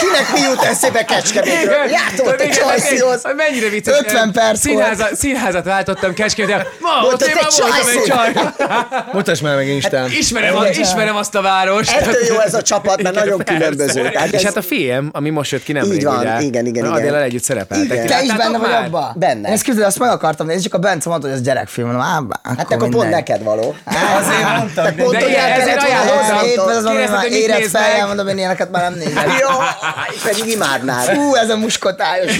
[0.00, 1.88] Kinek mi jut eszébe Kecskemétről?
[1.90, 3.98] Jártam ott egy igen, Mennyire vicces.
[3.98, 6.66] 50 perc színházat, színházat váltottam Kecskeméten.
[6.80, 8.02] Ma, Volt ott én voltam egy csajszín.
[8.04, 8.52] csaj.
[9.12, 10.10] Mutasd már meg Instán.
[10.10, 11.90] Ismerem, a, ismerem azt a várost.
[11.90, 14.10] Ettől jó ez a csapat, mert nagyon különböző.
[14.10, 16.84] Tehát És hát a film, ami most jött ki nem Így van, igen, igen, igen.
[16.84, 18.04] Adél együtt szerepeltek.
[18.06, 19.12] Te is benne vagy abba?
[19.16, 19.48] Benne.
[19.48, 22.00] Ezt képzeld, azt meg akartam nézni, csak a Bence mondta, hogy ez gyerekfilm.
[22.42, 23.74] Hát akkor pont neked való.
[24.20, 24.84] Azért mondtam.
[24.84, 25.28] Te pont De
[25.60, 29.26] ezért mit érett fejjel, mondom, én ilyeneket már nem nézek.
[29.40, 29.48] Jó,
[30.30, 31.14] pedig imádnád.
[31.14, 32.38] Fú, ez a muskotályos.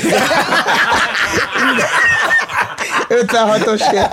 [3.09, 4.09] 56-os jön.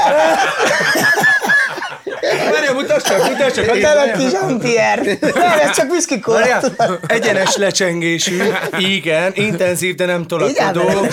[2.51, 3.69] Várja, mutasd csak, mutasd csak.
[3.69, 5.17] A kis Jean-Pierre.
[5.21, 6.99] Nem, ez csak whisky Várjál, kóla.
[7.07, 8.41] egyenes lecsengésű,
[8.77, 11.07] igen, intenzív, de nem tolakodó,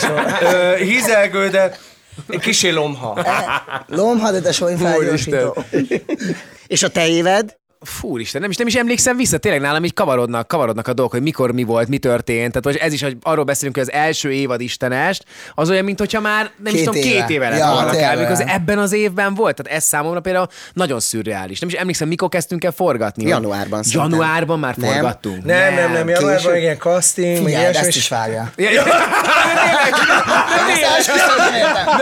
[0.78, 1.76] hízelgő, de
[2.40, 3.18] kisé lomha.
[3.86, 5.64] Lomha, de te soly felgyorsító.
[6.66, 7.56] És a te éved?
[7.84, 11.12] Fú, Isten, nem is, nem is emlékszem vissza, tényleg nálam így kavarodnak, kavarodnak a dolgok,
[11.14, 12.48] hogy mikor mi volt, mi történt.
[12.48, 15.98] Tehát most ez is, hogy arról beszélünk, hogy az első évad Istenest, az olyan, mint
[15.98, 17.10] hogyha már nem Két is tudom, éve.
[17.26, 17.90] két éve lett Ja, volna.
[17.92, 19.62] Mikor az ebben az évben volt.
[19.62, 21.58] Tehát ez számomra például nagyon szürreális.
[21.58, 23.26] Nem is emlékszem, mikor kezdtünk el forgatni.
[23.28, 24.10] Januárban szerintem.
[24.10, 24.92] Januárban már Nem.
[24.92, 25.44] forgattunk.
[25.44, 26.54] Nem, nem, nem, januárban később.
[26.56, 28.50] igen, casting, Figyelj, ezt és is vágja.
[28.56, 28.82] Ja, ja.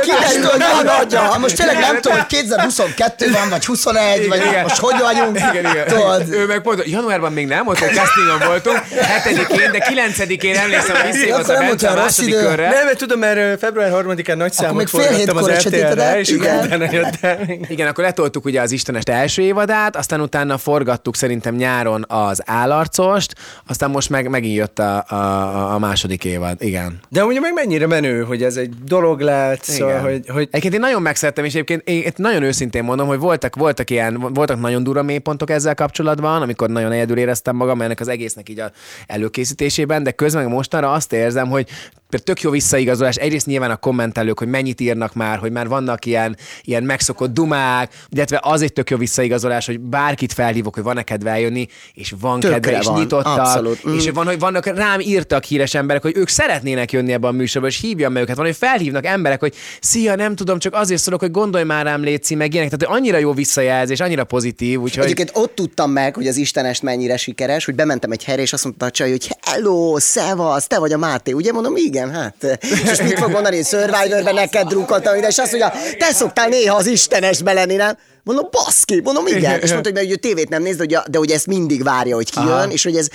[0.03, 1.37] Kiderült, hogy van adja.
[1.41, 5.37] Most tényleg nem tudom, hogy 2022 van, vagy 21, vagy most hogy vagyunk.
[5.37, 5.87] Igen, igen.
[5.87, 10.97] Tudod, Ő meg pont, januárban még nem volt, hogy castingon voltunk, hetedikén, de kilencedikén emlékszem,
[10.97, 12.41] hogy visszajött Akkor a Bence a második idő.
[12.41, 12.69] körre.
[12.71, 16.65] Nem, mert tudom, mert február 3-án nagy számot forgattam az RTL-re, és akkor igen.
[16.65, 17.39] utána jöttem.
[17.69, 23.35] Igen, akkor letoltuk ugye az Istenest első évadát, aztán utána forgattuk szerintem nyáron az állarcost,
[23.67, 26.57] aztán most meg megint jött a, a, a- második évad.
[26.63, 27.01] Igen.
[27.09, 30.81] De ugye meg mennyire menő, hogy ez egy dolog lett, szóval, hogy, hogy Egyébként én
[30.81, 34.83] nagyon megszerettem, és egyébként én én nagyon őszintén mondom, hogy voltak, voltak ilyen, voltak nagyon
[34.85, 38.71] durva mélypontok ezzel kapcsolatban, amikor nagyon egyedül éreztem magam ennek az egésznek így a
[39.07, 41.69] előkészítésében, de közben mostanra azt érzem, hogy
[42.13, 43.17] például tök jó visszaigazolás.
[43.17, 47.93] Egyrészt nyilván a kommentelők, hogy mennyit írnak már, hogy már vannak ilyen, ilyen megszokott dumák,
[48.09, 52.41] illetve az egy tök jó visszaigazolás, hogy bárkit felhívok, hogy van-e kedve eljönni, és van
[52.41, 53.89] Tökre kedve, és van, nyitottak, abszolút.
[53.89, 53.95] Mm.
[53.95, 57.69] és van, hogy vannak, rám írtak híres emberek, hogy ők szeretnének jönni ebbe a műsorba,
[57.69, 58.37] és hívjam meg őket.
[58.37, 62.03] Van, hogy felhívnak emberek, hogy szia, nem tudom, csak azért szólok, hogy gondolj már rám,
[62.03, 62.71] Léci, meg ilyenek.
[62.71, 65.05] Tehát annyira jó visszajelzés, annyira pozitív, úgyhogy...
[65.05, 68.65] Egyébként ott tudtam meg, hogy az Istenest mennyire sikeres, hogy bementem egy helyre, és azt
[68.65, 71.53] mondta a csaj, hogy hello, szevasz, te vagy a Máté, ugye?
[71.53, 72.59] Mondom, igen, hát.
[72.61, 76.49] És most mit fog mondani, hogy Survivor-ben neked drukkoltam ide, és azt mondja, te szoktál
[76.49, 77.99] néha az Istenestbe lenni, nem?
[78.25, 79.61] Mondom, baszki, mondom, igen.
[79.61, 82.15] És mondta, hogy mert ugye tévét nem néz, de, ugye, de hogy ezt mindig várja,
[82.15, 82.71] hogy kijön, Aha.
[82.71, 83.09] és hogy ez,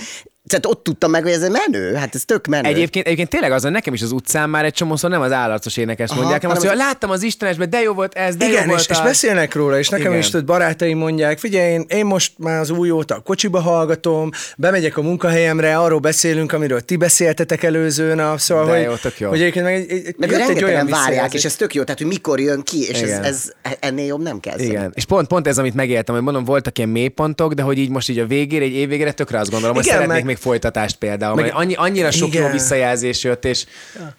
[0.48, 2.68] tehát ott tudtam meg, hogy ez menő, hát ez tök menő.
[2.68, 5.76] Egyébként, egyébként tényleg az, hogy nekem is az utcán már egy csomószor nem az állarcos
[5.76, 8.50] énekes Aha, mondják, hanem azt, hogy láttam az Istenesbe, de jó volt ez, de jó
[8.50, 9.02] Igen, volt és, és az.
[9.02, 10.18] beszélnek róla, és nekem Igen.
[10.18, 14.30] is tudod, barátaim mondják, figyelj, én, én most már az új óta a kocsiba hallgatom,
[14.56, 19.18] bemegyek a munkahelyemre, arról beszélünk, amiről ti beszéltetek előző nap, szóval, De hogy, jó, tök
[19.18, 19.28] jó.
[19.28, 21.98] hogy egyébként meg egy, egy, meg jött egy olyan várják, és ez tök jó, tehát
[21.98, 23.22] hogy mikor jön ki, és ez, Igen.
[23.22, 24.58] ez, ennél jobb nem kell.
[24.58, 27.90] Igen, és pont, pont ez, amit megéltem, hogy mondom, voltak ilyen mélypontok, de hogy így
[27.90, 31.34] most így a végére, egy év végére tökre azt gondolom, hogy szeretnék még folytatást például,
[31.34, 32.52] meg- annyi, annyira sok jó Igen.
[32.52, 33.64] visszajelzés jött, és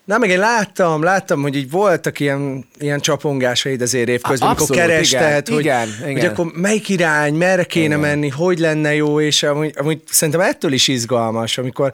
[0.06, 5.48] Na, meg én láttam, láttam, hogy így voltak ilyen, ilyen csapongásaid azért évközben, amikor kerested,
[5.48, 6.30] igen, hogy, igen, hogy igen.
[6.30, 8.00] akkor melyik irány, merre kéne Igen.
[8.00, 11.94] menni, hogy lenne jó, és amúgy, amúgy szerintem ettől is izgalmas, amikor,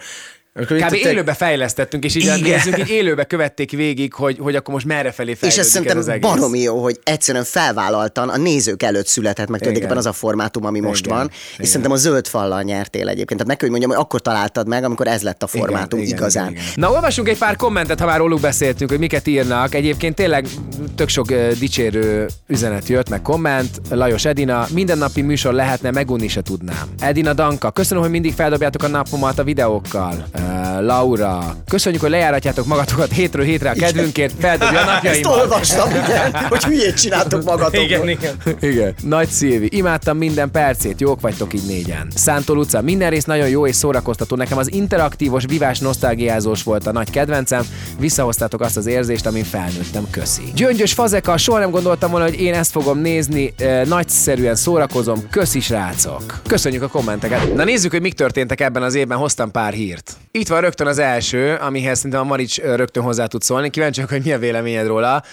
[0.63, 0.77] kb.
[0.85, 2.39] te- élőbe fejlesztettünk, és így Igen.
[2.39, 5.97] nézzünk, így élőbe követték végig, hogy, hogy akkor most merre felé És fejlődik ez szerintem
[5.97, 10.65] ez baromi jó, hogy egyszerűen felvállaltan a nézők előtt született meg tulajdonképpen az a formátum,
[10.65, 11.17] ami most Igen.
[11.17, 11.65] van, és Igen.
[11.65, 13.29] szerintem a zöld fallal nyertél egyébként.
[13.29, 16.11] Tehát meg kell, hogy mondjam, hogy akkor találtad meg, amikor ez lett a formátum Igen,
[16.17, 16.49] igazán.
[16.49, 16.73] igen, igen.
[16.75, 19.75] Na, olvasunk egy pár kommentet, ha már róluk beszéltünk, hogy miket írnak.
[19.75, 20.47] Egyébként tényleg
[20.95, 23.69] tök sok dicsérő üzenet jött, meg komment.
[23.89, 26.89] Lajos Edina, mindennapi műsor lehetne, megunni se tudnám.
[26.99, 30.25] Edina Danka, köszönöm, hogy mindig feldobjátok a napomat a videókkal.
[30.45, 35.31] Uh, Laura, köszönjük, hogy lejáratjátok magatokat hétről hétre a kedvünkért, feldobja a Ezt napjaimat.
[35.37, 37.81] olvastam, igen, hogy hülyét csináltok magatokból.
[37.81, 38.35] Igen, igen.
[38.59, 38.95] Igen.
[39.03, 42.07] Nagy Szilvi, imádtam minden percét, jók vagytok így négyen.
[42.15, 44.35] Szántó Luca, minden rész nagyon jó és szórakoztató.
[44.35, 47.63] Nekem az interaktívos, vivás, nosztalgiázós volt a nagy kedvencem.
[47.99, 50.07] Visszahoztátok azt az érzést, amin felnőttem.
[50.11, 50.43] Köszi.
[50.55, 53.53] Gyöngyös Fazeka, soha nem gondoltam volna, hogy én ezt fogom nézni.
[53.57, 55.27] E, nagyszerűen szórakozom.
[55.29, 56.41] Köszi, srácok.
[56.47, 57.55] Köszönjük a kommenteket.
[57.55, 59.17] Na nézzük, hogy mik történtek ebben az évben.
[59.17, 60.11] Hoztam pár hírt.
[60.35, 63.69] Itt van rögtön az első, amihez szerintem a Marics rögtön hozzá tud szólni.
[63.69, 65.23] Kíváncsi vagyok, hogy mi a véleményed róla.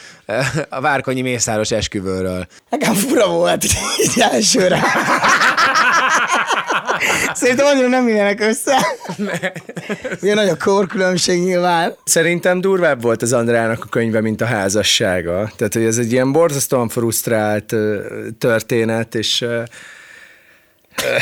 [0.69, 2.47] A Várkonyi Mészáros esküvőről.
[2.71, 4.83] Nekem fura volt így elsőre.
[7.35, 8.87] Szerintem annyira nem illenek össze.
[10.23, 11.95] Ugye nagy a korkülönbség nyilván.
[12.05, 15.51] Szerintem durvább volt az Andrának a könyve, mint a házassága.
[15.57, 17.75] Tehát, hogy ez egy ilyen borzasztóan frusztrált
[18.39, 19.45] történet, és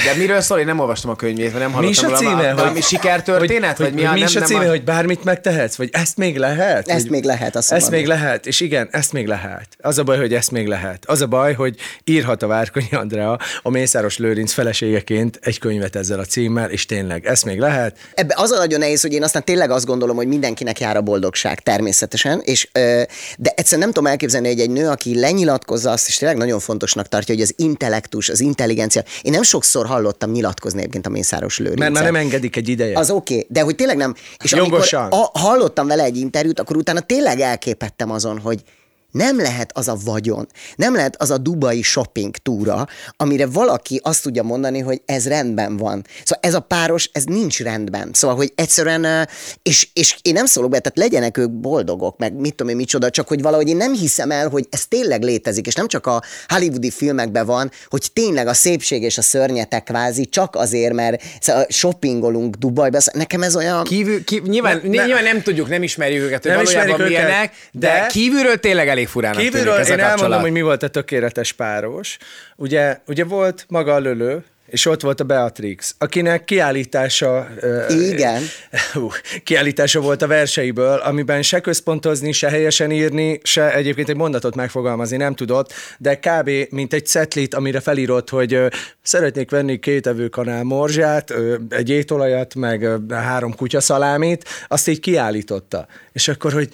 [0.04, 0.58] De miről szól?
[0.58, 2.42] Én nem olvastam a könyvét, vagy nem Mi is a hallottam címe?
[2.42, 2.54] róla.
[2.54, 3.76] Valami sikertörténet?
[3.76, 4.68] Hogy, Vagy mi hogy, a mi nem, is a nem címe, a...
[4.68, 5.76] hogy bármit megtehetsz?
[5.76, 6.88] Vagy ezt még lehet?
[6.88, 9.66] Ezt Hogy- még lehet, azt Ezt még lehet, és igen, ezt még lehet.
[9.80, 11.04] Az a baj, hogy ezt még lehet.
[11.06, 16.18] Az a baj, hogy írhat a Várkonyi Andrea a Mészáros Lőrinc feleségeként egy könyvet ezzel
[16.18, 17.96] a címmel, és tényleg, ezt még lehet.
[18.14, 21.00] Ebbe az a nagyon nehéz, hogy én aztán tényleg azt gondolom, hogy mindenkinek jár a
[21.00, 23.02] boldogság természetesen, és, ö,
[23.38, 27.08] de egyszerűen nem tudom elképzelni, hogy egy nő, aki lenyilatkozza azt, és tényleg nagyon fontosnak
[27.08, 29.02] tartja, hogy az intellektus, az intelligencia.
[29.22, 31.78] Én nem sokszor hallottam nyilatkozni egyébként a Mészáros Lőrincet.
[31.78, 32.98] Mert már nem engedik egy ideje.
[32.98, 34.14] Az oké, okay, de hogy tényleg nem.
[34.44, 35.00] És Jogosan.
[35.02, 38.62] amikor a, hallottam vele egy interjút, akkor utána tényleg elképettem azon, hogy
[39.10, 44.22] nem lehet az a vagyon, nem lehet az a dubai shopping túra, amire valaki azt
[44.22, 46.04] tudja mondani, hogy ez rendben van.
[46.24, 48.10] Szóval ez a páros, ez nincs rendben.
[48.12, 49.28] Szóval, hogy egyszerűen,
[49.62, 53.10] és, és én nem szólok be, tehát legyenek ők boldogok, meg mit tudom én micsoda,
[53.10, 56.22] csak hogy valahogy én nem hiszem el, hogy ez tényleg létezik, és nem csak a
[56.48, 61.66] hollywoodi filmekben van, hogy tényleg a szépség és a szörnyetek kvázi csak azért, mert szóval
[61.68, 63.84] shoppingolunk Dubajba, Szóval nekem ez olyan...
[63.84, 67.24] Kívül, kívül, nyilván, Ne- nyilván nem tudjuk, nem ismerjük őket, hogy Nem valójában ismerjük őket,
[67.26, 70.40] milyenek, de, de- kívülről tényleg elég furának Kívülről tűnik ez a én elmondom, kapcsolat.
[70.40, 72.16] hogy mi volt a tökéletes páros.
[72.56, 77.48] Ugye, ugye volt maga a lölő, és ott volt a Beatrix, akinek kiállítása,
[77.88, 78.42] Igen.
[78.92, 79.08] Hú,
[79.44, 85.16] kiállítása volt a verseiből, amiben se központozni, se helyesen írni, se egyébként egy mondatot megfogalmazni
[85.16, 86.50] nem tudott, de kb.
[86.70, 88.66] mint egy cetlit, amire felírott, hogy ö,
[89.02, 95.86] szeretnék venni két evőkanál morzsát, ö, egy étolajat, meg ö, három kutyaszalámit, azt így kiállította.
[96.12, 96.68] És akkor, hogy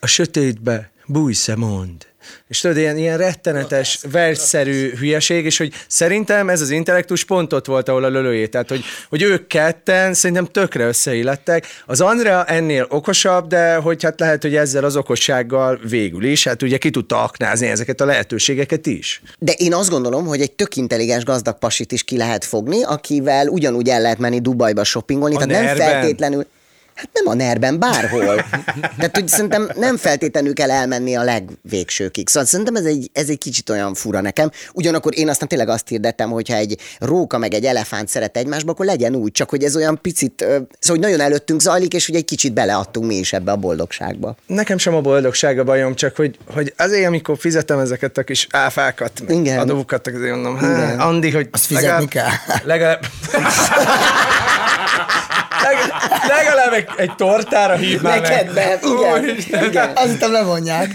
[0.00, 2.10] a sötétbe bújsz mond.
[2.48, 7.66] És tudod, ilyen, ilyen rettenetes, versszerű hülyeség, és hogy szerintem ez az intellektus pont ott
[7.66, 8.46] volt, ahol a lölőjé.
[8.46, 11.66] Tehát, hogy, hogy ők ketten szerintem tökre összeillettek.
[11.86, 16.62] Az Andrea ennél okosabb, de hogy hát lehet, hogy ezzel az okossággal végül is, hát
[16.62, 19.22] ugye ki tudta aknázni ezeket a lehetőségeket is.
[19.38, 23.46] De én azt gondolom, hogy egy tök intelligens gazdag pasit is ki lehet fogni, akivel
[23.48, 25.90] ugyanúgy el lehet menni Dubajba shoppingolni, A tehát nem nerben?
[25.90, 26.46] feltétlenül...
[26.94, 28.34] Hát nem a nerben, bárhol.
[28.96, 32.28] Tehát, hogy szerintem nem feltétlenül kell elmenni a legvégsőkig.
[32.28, 34.50] Szóval szerintem ez egy, ez egy kicsit olyan fura nekem.
[34.72, 38.86] Ugyanakkor én aztán tényleg azt hirdettem, hogyha egy róka meg egy elefánt szeret egymásba, akkor
[38.86, 42.24] legyen úgy, csak hogy ez olyan picit, szóval hogy nagyon előttünk zajlik, és hogy egy
[42.24, 44.36] kicsit beleadtunk mi is ebbe a boldogságba.
[44.46, 48.46] Nekem sem a boldogság a bajom, csak hogy, hogy azért, amikor fizetem ezeket a kis
[48.50, 49.58] áfákat, Igen.
[49.58, 52.28] adókat, azért mondom, hát, Andi, hogy Azt fizetni kell.
[52.64, 53.04] legalább,
[56.28, 58.78] legalább, egy, egy tortára hívnál Neked meg.
[58.82, 59.64] nem, igen.
[59.64, 59.90] igen.
[59.94, 60.90] Azt hittem levonják.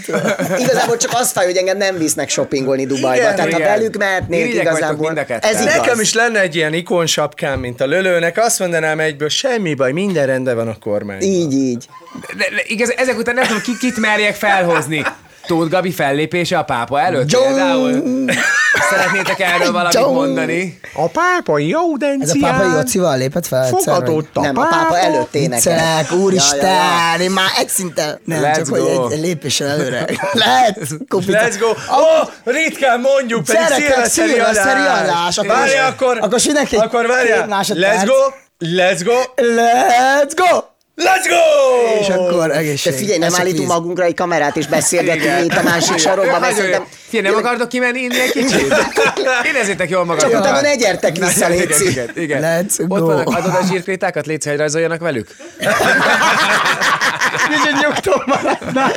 [0.58, 3.16] Igazából csak azt fáj, hogy engem nem visznek shoppingolni Dubajba.
[3.16, 3.70] Igen, Tehát ha igen.
[3.70, 5.64] velük mehetnék, igazából ez igaz.
[5.64, 10.26] Nekem is lenne egy ilyen ikonsapkám, mint a lölőnek, azt mondanám egyből, semmi baj, minden
[10.26, 11.22] rendben van a kormány.
[11.22, 11.86] Így, így.
[12.36, 15.04] De, de, igaz, ezek után nem tudom, ki, kit merjek felhozni.
[15.46, 17.46] Tóth Gabi fellépése a pápa előtt Joe!
[17.46, 18.24] például.
[18.90, 19.96] Szeretnétek erről valamit!
[19.96, 20.80] A mondani?
[21.12, 21.58] pápa
[22.22, 23.94] Ez a pápai Jocival lépett fel egyszer?
[23.94, 25.58] fogadott a Nem, a pápa előtt énekel.
[25.58, 27.22] Viccelek, úristen, Ja, ja, ja.
[27.22, 28.76] én már egy szinten, nem, Let's csak go.
[28.76, 30.04] hogy egy, egy lépéssel előre.
[30.32, 31.38] Lehet, kupica.
[31.38, 31.66] Let's go!
[31.66, 35.02] Ó, oh, ritkán mondjuk, pedig szilveszteri adás.
[35.02, 35.54] adás, akkor
[35.86, 36.38] akkor, akkor
[36.80, 40.76] akkor várjál, let's go, let's go, Let's go!
[40.98, 42.00] Let's go!
[42.00, 42.92] És akkor De egészség.
[42.92, 43.76] figyelj, nem Ez csak állítunk víz.
[43.76, 46.84] magunkra egy kamerát, és beszélgetünk itt a másik sarokban, mert szerintem...
[47.08, 48.74] Figyelj, nem akartok kimenni inni egy kicsit?
[49.52, 50.40] Érezzétek jól Csak magatokat.
[50.40, 51.88] utána ne gyertek vissza, igen, Léci.
[51.90, 52.42] igen, igen.
[52.42, 53.06] Let's Ott go.
[53.06, 55.28] vannak, adod a zsírkrétákat, légy hogy rajzoljanak velük?
[57.48, 58.90] Kicsit nyugtom maradna.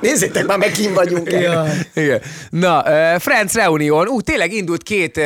[0.00, 1.30] Nézzétek már, meg kim vagyunk.
[1.30, 1.64] Ja.
[1.94, 2.20] Igen.
[2.50, 4.08] Na, uh, Friends Reunion.
[4.08, 5.24] Ú, tényleg indult két uh,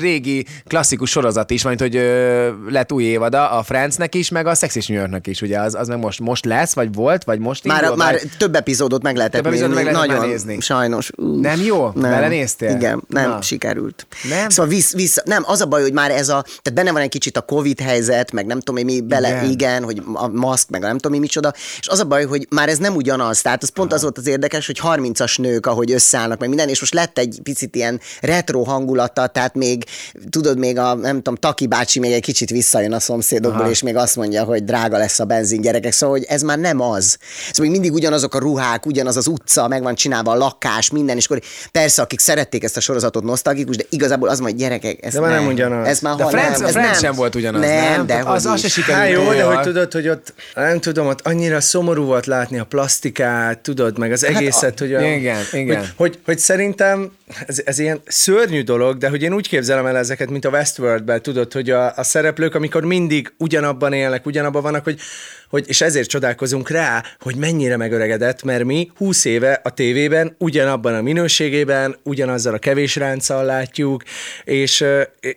[0.00, 4.54] régi klasszikus sorozat is, mint hogy uh, lett új évada a Friendsnek is, meg a
[4.54, 5.58] Sex és New Yorknak is, ugye?
[5.60, 8.54] Az, az meg most, most lesz, vagy volt, vagy most Már, indul, már vagy- több
[8.54, 9.66] epizódot meg lehetett Több nézni.
[9.66, 10.60] meg lehetett Nagyon, nézni.
[10.60, 11.10] sajnos.
[11.16, 11.88] Ú, Nem jó?
[11.88, 12.70] Belenéztél?
[12.70, 13.42] Igen, nem, Na.
[13.42, 14.06] sikerült.
[14.28, 14.48] Nem?
[14.48, 17.08] Szóval vissza, vissza, nem, az a baj, hogy már ez a, tehát benne van egy
[17.08, 19.50] kicsit a Covid helyzet, meg nem tudom én mi, bele, Igen.
[19.50, 19.82] igen.
[19.84, 22.78] hogy a maszk, meg nem tudom én micsoda, és az a baj, hogy már ez
[22.78, 26.48] nem ugyanaz, tehát az pont az volt az érdekes, hogy 30-as nők, ahogy összeállnak, meg
[26.48, 29.84] minden, és most lett egy picit ilyen retro hangulata, tehát még,
[30.30, 33.70] tudod, még a, nem tudom, Taki bácsi még egy kicsit visszajön a szomszédokból, Aha.
[33.70, 36.80] és még azt mondja, hogy drága lesz a benzin gyerekek, szóval, hogy ez már nem
[36.80, 37.18] az.
[37.52, 41.16] Szóval még mindig ugyanazok a ruhák, ugyanaz az utca, meg van csinálva a lakás, minden,
[41.16, 41.40] és akkor
[41.72, 45.30] persze, akik szerették ezt a sorozatot nosztalgikus, de igazából az majd gyerekek, ez De már
[45.30, 45.86] nem ugyanaz.
[45.86, 47.00] Ez már De a hol- Friends, nem, a ez Friends nem.
[47.00, 47.90] sem volt ugyanaz, nem?
[47.90, 48.06] nem?
[48.06, 48.98] de az, az se sikerült.
[48.98, 52.64] Hát jó, de hogy tudod, hogy ott, nem tudom, ott annyira szomorú volt látni a
[52.64, 55.76] plastikát, tudod, meg az egészet, hogy, a, Hát igen, igen.
[55.78, 57.10] Hogy, hogy, hogy szerintem
[57.46, 61.22] ez, ez ilyen szörnyű dolog, de hogy én úgy képzelem el ezeket, mint a Westworldben,
[61.22, 65.00] tudod, hogy a, a szereplők, amikor mindig ugyanabban élnek, ugyanabban vannak, hogy hogy,
[65.48, 70.94] hogy, és ezért csodálkozunk rá, hogy mennyire megöregedett, mert mi 20 éve a tévében ugyanabban
[70.94, 74.02] a minőségében, ugyanazzal a kevés ránccal látjuk,
[74.44, 74.84] és,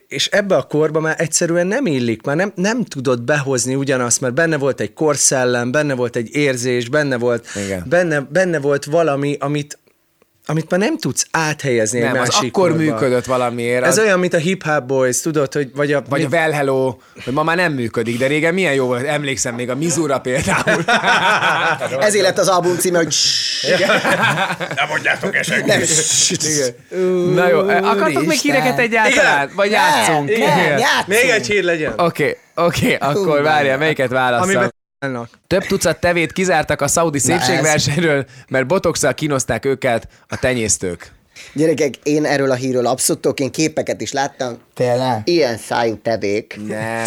[0.07, 4.33] és ebbe a korba már egyszerűen nem illik, már nem, nem tudod behozni ugyanazt, mert
[4.33, 7.83] benne volt egy korszellem, benne volt egy érzés, benne volt, Igen.
[7.89, 9.79] benne, benne volt valami, amit,
[10.47, 12.83] amit már nem tudsz áthelyezni Nem, egy az másik akkor korba.
[12.83, 13.83] működött valamiért.
[13.83, 16.03] Ez az- olyan, mint a Hip Hop Boys, tudod, hogy vagy a...
[16.09, 19.55] Vagy a Well Hello, hogy ma már nem működik, de régen milyen jó volt, emlékszem
[19.55, 20.83] még a Mizura például.
[21.99, 23.15] Ezért lett az album címe, hogy
[24.75, 25.67] Nem mondjátok esetleg.
[26.89, 27.33] nem.
[27.33, 29.43] Na jó, akartok még híreket egyáltalán?
[29.43, 29.55] Igen.
[29.55, 30.29] Vagy játszunk?
[30.29, 30.77] Igen.
[30.77, 31.07] játszunk.
[31.07, 31.93] Még egy hír legyen.
[31.97, 34.69] Oké, oké, akkor várjál, melyiket válasszam?
[34.99, 35.29] Amiben állnak.
[35.47, 41.13] Több tucat tevét kizártak a szaudi szépségversenyről, mert botoxsal kínozták őket a tenyésztők.
[41.53, 44.57] Gyerekek, én erről a hírről abszolút tudok, én képeket is láttam.
[44.73, 45.21] Tényleg?
[45.23, 46.59] Ilyen szájú tevék.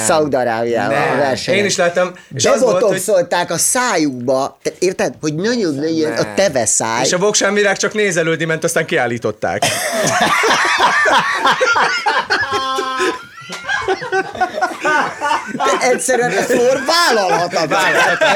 [0.06, 1.60] Szaudarábiában a versenyen.
[1.60, 3.26] Én is láttam, és az volt, hogy...
[3.48, 7.04] A szájukba, te, érted, hogy nagyobb legyen a teve száj.
[7.04, 9.62] És a voksán virág csak nézelődni ment, aztán kiállították.
[15.52, 17.80] De egyszerűen ez for vállalhatatlan.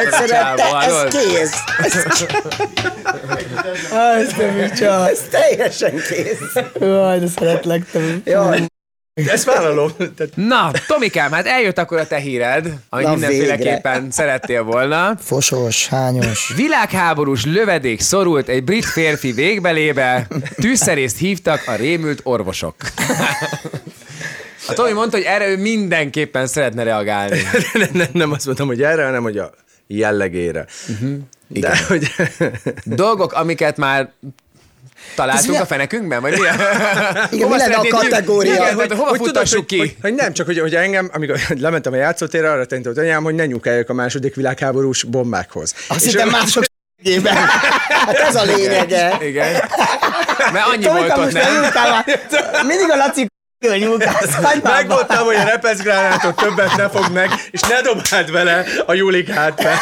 [0.00, 1.54] Egyszerűen te, ez kész.
[1.78, 1.94] Ez,
[3.92, 5.08] Ez te micsoda.
[5.10, 6.64] ez teljesen kész.
[6.80, 8.00] Jaj, de szeretlek te.
[8.24, 8.66] Jaj,
[9.14, 9.90] Ezt vállalom.
[10.34, 15.16] Na, Tomikám, hát eljött akkor a te híred, amit Na, mindenféleképpen szerettél volna.
[15.20, 16.52] Fosós, hányos.
[16.56, 22.74] Világháborús lövedék szorult egy brit férfi végbelébe, tűzszerészt hívtak a rémült orvosok.
[24.68, 27.40] A Tomi mondta, hogy erre ő mindenképpen szeretne reagálni.
[27.72, 29.50] nem, nem, nem azt mondtam, hogy erre, hanem hogy a
[29.86, 30.66] jellegére.
[30.88, 31.18] Uh-huh.
[31.48, 32.12] De hogy...
[32.84, 34.10] Dolgok, amiket már
[35.14, 36.38] találtunk a- fenekünkben, vagy mi?
[37.30, 38.52] Igen, mi lenne a kategória?
[38.52, 39.78] Igen, Hogy- hogy, hova hogy futtassuk hogy, ki?
[39.78, 43.34] Hogy, hogy, nem, csak hogy, hogy engem, amikor lementem a játszótérre, arra tanított anyám, hogy
[43.34, 45.74] ne nyukáljak a második világháborús bombákhoz.
[45.88, 46.64] Azt hittem mások
[47.04, 47.34] s***ében.
[47.88, 49.18] hát ez a lényege.
[49.20, 49.52] Igen.
[50.52, 52.66] Mert annyi Tomika, volt ott, nem?
[52.66, 53.26] Mindig a Laci
[54.42, 59.54] már Megmondtam, hogy a repeszgránátot többet ne fogd meg, és ne dobáld vele a Julikát
[59.54, 59.78] be.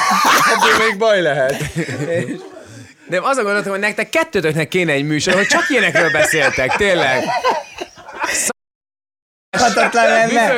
[0.55, 1.63] Ebből még baj lehet.
[3.09, 7.25] De azon gondoltam, hogy nektek kettőtöknek kéne egy műsor, hogy csak ilyenekről beszéltek, tényleg.
[9.59, 10.55] Hatatlan lenne.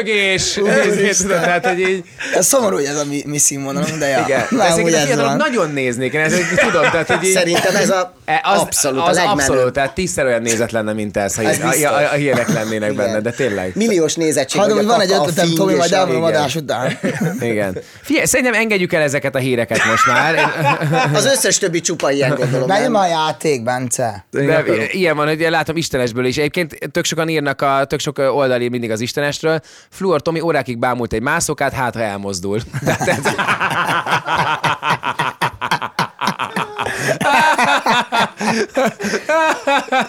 [0.55, 4.25] Tudod, tehát, hogy így, Ez szomorú, hogy ez a mi, mi színvonalunk, de ja.
[4.27, 4.47] igen.
[4.51, 5.37] Na, a ez van.
[5.37, 9.17] nagyon néznék, én ezt tudom, tehát, hogy így, Szerintem ez a E, az, abszolút az
[9.17, 9.39] a legmenőbb.
[9.49, 12.93] abszolút, tehát tízszer olyan nézet lenne, mint ez, ha Ez a, a, a, hírek lennének
[12.93, 13.05] Igen.
[13.07, 13.73] benne, de tényleg.
[13.75, 14.61] Milliós nézettség.
[14.61, 16.35] Hadd, hogy van egy ötletem, Tomi, majd a- elmondom igen.
[16.41, 16.99] adás után.
[17.51, 17.79] Igen.
[18.03, 20.39] Figyelj, szerintem engedjük el ezeket a híreket most már.
[21.15, 22.67] Az összes többi csupa ilyen gondolom.
[22.67, 22.95] Nem?
[22.95, 24.25] a játék, Bence.
[24.31, 26.37] De ilyen van, hogy látom Istenesből is.
[26.37, 29.61] Egyébként tök sokan írnak, a, tök sok oldal ír mindig az Istenesről.
[29.91, 32.61] Fluor Tomi órákig bámult egy mászókát, hát ha elmozdul.
[32.85, 33.19] Tehát ez...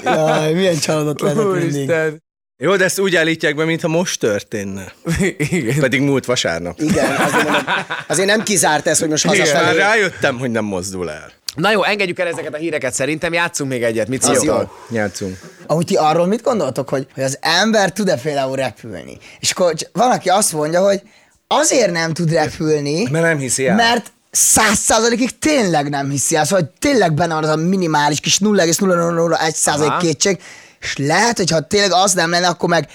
[0.04, 1.46] Jaj, milyen csalódott mindig.
[1.46, 2.22] Úristen.
[2.58, 4.94] Jó, de ezt úgy állítják be, mintha most történne.
[5.38, 5.80] Igen.
[5.80, 6.80] Pedig múlt vasárnap.
[6.80, 7.64] Igen, azért, mondom,
[8.08, 9.78] azért nem kizárt ez, hogy most hazafelé.
[9.78, 11.32] rájöttem, hogy nem mozdul el.
[11.56, 14.08] Na jó, engedjük el ezeket a híreket szerintem, játszunk még egyet.
[14.08, 14.78] Mit Az szóltok?
[14.90, 14.96] jó.
[14.98, 15.40] Játszunk.
[15.68, 19.18] Ahogy ti arról mit gondoltok, hogy, hogy az ember tud-e például repülni?
[19.40, 21.02] És akkor van, aki azt mondja, hogy
[21.48, 23.76] azért nem tud repülni, Mert nem hiszi el.
[23.76, 28.20] mert száz százalékig tényleg nem hiszi el, szóval hogy tényleg benne van az a minimális
[28.20, 30.00] kis 0,001 százalék Aha.
[30.00, 30.42] kétség,
[30.80, 32.88] és lehet, hogy ha tényleg az nem lenne, akkor meg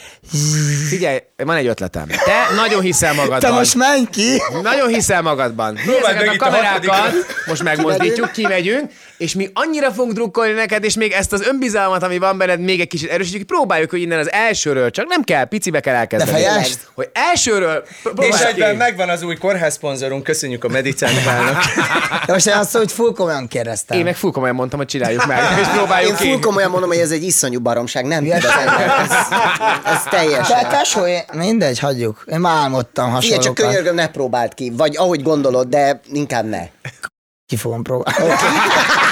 [0.88, 2.06] Figyelj, van egy ötletem.
[2.06, 3.40] Te nagyon hiszel magadban.
[3.40, 4.42] te most menj ki.
[4.62, 5.78] Nagyon hiszel magadban.
[6.02, 7.12] Meg a kamerákat
[7.46, 12.18] most megmozdítjuk, kimegyünk, és mi annyira fogunk drukkolni neked, és még ezt az önbizalmat, ami
[12.18, 13.46] van benned, még egy kicsit erősítjük.
[13.46, 16.30] Próbáljuk, hogy innen az elsőről, csak nem kell, picibe kell elkezdeni.
[16.42, 16.88] De fejest?
[16.94, 17.84] Hogy elsőről
[18.18, 18.76] És egyben ki.
[18.76, 21.64] megvan az új kórházszponzorunk, köszönjük a Medicánikának.
[22.26, 23.98] De most én azt hogy full komolyan kérdeztem.
[23.98, 26.28] Én meg full komolyan mondtam, hogy csináljuk meg, és próbáljuk Én ki.
[26.30, 28.88] full komolyan mondom, hogy ez egy iszonyú baromság, nem tud az ember.
[29.00, 29.10] Ez,
[29.84, 30.68] ez De teljesen.
[30.68, 32.24] tesó, én, mindegy, hagyjuk.
[32.32, 33.64] Én már álmodtam Igen, csak hasonlókat.
[33.64, 34.72] könyörgöm, ne próbáld ki.
[34.76, 36.60] Vagy ahogy gondolod, de inkább ne.
[37.46, 38.32] Ki fogom próbálni.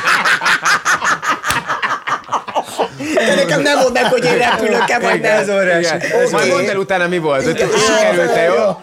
[3.16, 5.56] De nekem nem mondd meg, hogy én repülök-e, vagy nem.
[5.56, 5.94] óriási.
[5.96, 6.22] igen.
[6.22, 6.30] Oké.
[6.30, 7.44] Majd mondd el utána, mi volt.
[7.44, 7.64] Hogy.
[7.86, 8.80] Sikerült-e, jó?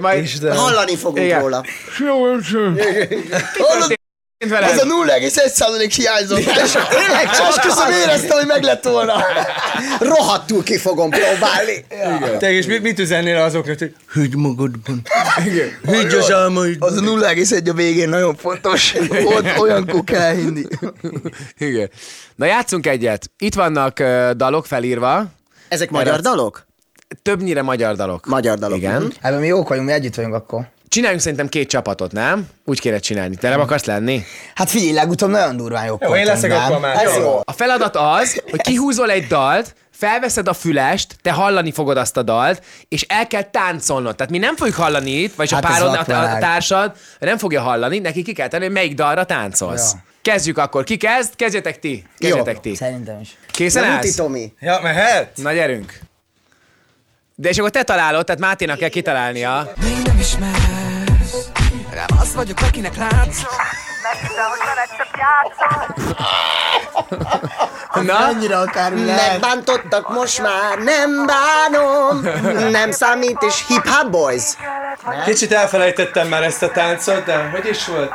[0.00, 0.28] Majd...
[0.54, 1.40] Hallani fogunk Igen.
[1.40, 1.64] róla.
[3.58, 3.97] Hallod,
[4.46, 4.68] veled.
[4.70, 6.38] ez a 0,1 százalék hiányzott.
[6.98, 9.24] Tényleg, csak köszönöm éreztem, hogy meg lett volna.
[10.00, 11.84] Rohadtul ki fogom próbálni.
[12.38, 15.02] Te és mit, mit üzennél azoknak, hogy higgy magadban.
[15.82, 16.88] Higgy az álmaidban.
[16.92, 18.94] Az a 0,1 a végén nagyon fontos.
[19.24, 20.62] Ott olyankor kell hinni.
[21.58, 21.90] Igen.
[22.34, 23.30] Na játszunk egyet.
[23.38, 25.24] Itt vannak uh, dalok felírva,
[25.68, 26.66] Ezek magyar dalok?
[27.22, 28.26] többnyire magyar dalok.
[28.26, 28.76] Magyar dalok.
[28.76, 29.02] Igen.
[29.02, 29.10] Mhm.
[29.20, 30.68] Ebben mi jók vagyunk, mi együtt vagyunk akkor.
[30.88, 32.48] Csináljunk szerintem két csapatot, nem?
[32.64, 33.36] Úgy kéne csinálni.
[33.36, 34.24] Te nem akarsz lenni?
[34.54, 36.96] Hát figyelj, legutóbb nagyon durván jók Jó, én leszek akkor már.
[37.04, 37.20] Ez Jó.
[37.20, 37.40] jó.
[37.44, 42.22] A feladat az, hogy kihúzol egy dalt, felveszed a fülest, te hallani fogod azt a
[42.22, 44.16] dalt, és el kell táncolnod.
[44.16, 47.60] Tehát mi nem fogjuk hallani itt, vagy Hát a párod, a, a társad nem fogja
[47.60, 49.92] hallani, neki ki kell tenni, hogy melyik dalra táncolsz.
[49.92, 50.02] Ja.
[50.22, 50.84] Kezdjük akkor.
[50.84, 51.36] Ki kezd?
[51.36, 52.04] Kezdjetek ti.
[52.18, 52.74] Kezdjetek ti.
[52.74, 53.36] Szerintem is.
[53.50, 54.14] Készen Na, állsz?
[54.14, 54.52] Tomi.
[54.60, 55.36] Ja, mehet?
[55.36, 55.98] Na gyerünk.
[57.34, 59.72] De és akkor te találod, tehát Máténak kell kitalálnia.
[59.80, 60.77] Még nem ismersz
[61.98, 63.50] Rám az vagyok, akinek látszol
[68.02, 68.16] Na?
[68.26, 69.30] Annyira akármi lehet.
[69.30, 72.20] Megbántottak, most már nem bánom.
[72.70, 74.42] Nem számít, és hip-hop boys.
[75.24, 78.12] Kicsit elfelejtettem már ezt a táncot, de hogy is volt?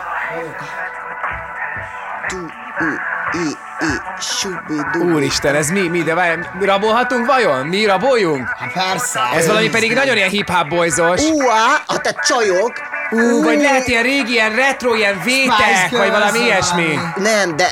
[5.02, 5.88] Úristen, ez mi?
[5.88, 6.04] Mi?
[6.04, 7.66] De várj, mi rabolhatunk vajon?
[7.68, 8.48] Mi raboljunk?
[8.60, 9.20] Hát persze.
[9.36, 11.22] Ez valami pedig nagyon ilyen hip-hop boyzos.
[11.22, 12.93] Uá, a te csajok.
[13.10, 17.00] Ú, vagy lehet ilyen régi, ilyen retro, ilyen vétek, vagy valami ilyesmi.
[17.16, 17.72] Nem, de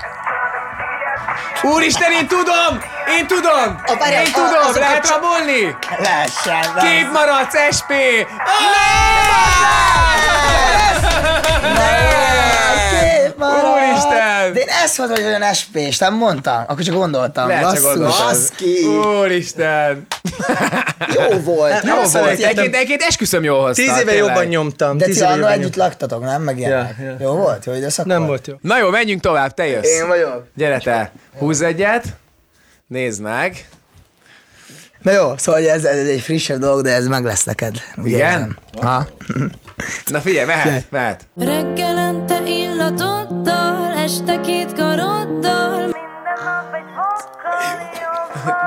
[1.61, 2.82] Úristen, én tudom!
[3.17, 3.75] Én tudom!
[3.86, 4.61] A- várjál, Én a- tudom!
[4.61, 5.75] azok a Lehet csa- rabolni?
[5.99, 6.73] Lehessen.
[6.84, 7.91] Kép maradsz, SP!
[13.48, 14.54] Úristen!
[14.54, 16.64] De én ezt mondom, hogy olyan SP-s, nem mondtam.
[16.68, 17.48] Akkor csak gondoltam.
[17.48, 18.28] Lehet csak gondoltam.
[18.28, 18.84] baszki.
[18.86, 20.08] Úristen!
[21.16, 21.84] Jó volt.
[21.84, 23.86] Jó volt, egyébként, egyébként esküszöm jól hoztad.
[23.86, 24.18] Tíz éve tényleg.
[24.18, 24.98] jobban nyomtam.
[24.98, 26.42] De ti annól együtt laktatok, nem?
[26.42, 26.96] Meg ilyenek.
[27.00, 27.16] Ja, ja.
[27.20, 27.66] Jó volt?
[27.66, 28.30] Jó időszak Nem volt?
[28.30, 28.70] volt jó.
[28.70, 29.88] Na jó, menjünk tovább, te jössz.
[29.89, 30.48] Én vagyok.
[30.56, 32.04] Gyere te, húzz egyet,
[32.88, 33.68] nézd meg.
[35.02, 37.76] Na jó, szóval ez, ez egy frissebb dolog, de ez meg lesz neked.
[37.97, 38.58] Úgy Igen?
[38.82, 39.08] Ha?
[40.06, 41.28] Na figyelj, mehet, mehet.
[41.38, 45.89] Reggelente illatoddal, este két karoddal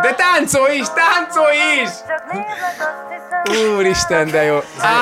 [0.03, 1.91] De táncolj is, táncolj is!
[3.77, 4.57] Úristen, de jó.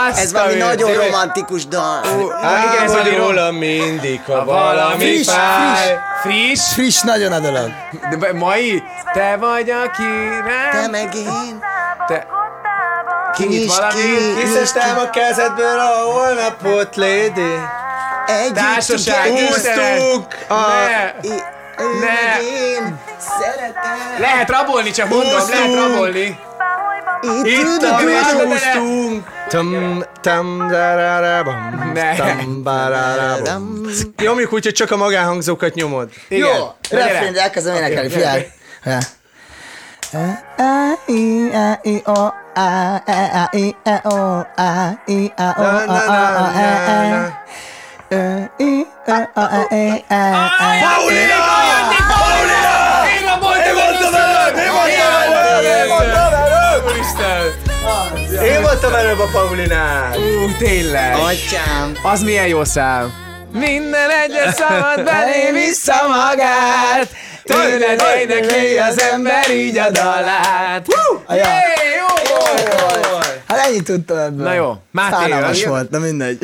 [0.09, 1.07] Azt Ez valami a- nagyon tényleg.
[1.07, 2.01] romantikus dal.
[2.43, 5.99] Á, igen, ez hogy valami róla mindig, ha valami friss, fáj.
[6.23, 6.73] Friss?
[6.73, 7.71] Friss nagyon a dolog.
[8.19, 8.83] De mai?
[9.13, 10.03] Te vagy, aki
[10.73, 10.91] Te nem...
[10.91, 11.59] meg én.
[12.07, 12.27] Te...
[13.35, 13.93] Kinyit valami?
[13.95, 14.41] ki.
[14.43, 17.55] Kiszedtem a kezedből a holnapot, lady.
[18.27, 19.27] Együtt Társaság!
[19.29, 20.55] Húztuk a...
[20.55, 21.31] Ne!
[21.77, 21.91] Ne.
[22.01, 22.99] meg én.
[23.19, 24.21] Szeretem.
[24.21, 26.39] Lehet rabolni, csak mondom, lehet rabolni.
[27.23, 29.31] Itt, Itt a húztunk.
[29.49, 33.81] Tam, tam, dararabam, tam, bararabam.
[34.23, 36.09] Nyomjuk úgy, hogy csak a magánhangzókat nyomod.
[36.29, 36.49] Igen.
[36.49, 37.13] Jó, Na, gyere.
[37.13, 38.47] refrén, elkezdem énekelni, figyelj.
[38.85, 38.99] Ja.
[58.83, 60.17] Voltam előbb a Paulinál.
[60.19, 61.15] Ú, tényleg.
[61.15, 61.93] Atyám.
[62.03, 63.13] Az milyen jó szám.
[63.53, 67.09] Minden egyes szabad belé vissza magát.
[67.45, 70.87] Tőled énekli az ember így a dalát.
[71.29, 71.35] Ja.
[71.37, 71.41] Jé,
[71.99, 72.35] jó!
[73.49, 74.47] Hát ennyit tudtam ebből.
[74.47, 75.69] Na jó, Máté Szánalmas jön.
[75.71, 76.39] volt, na mindegy.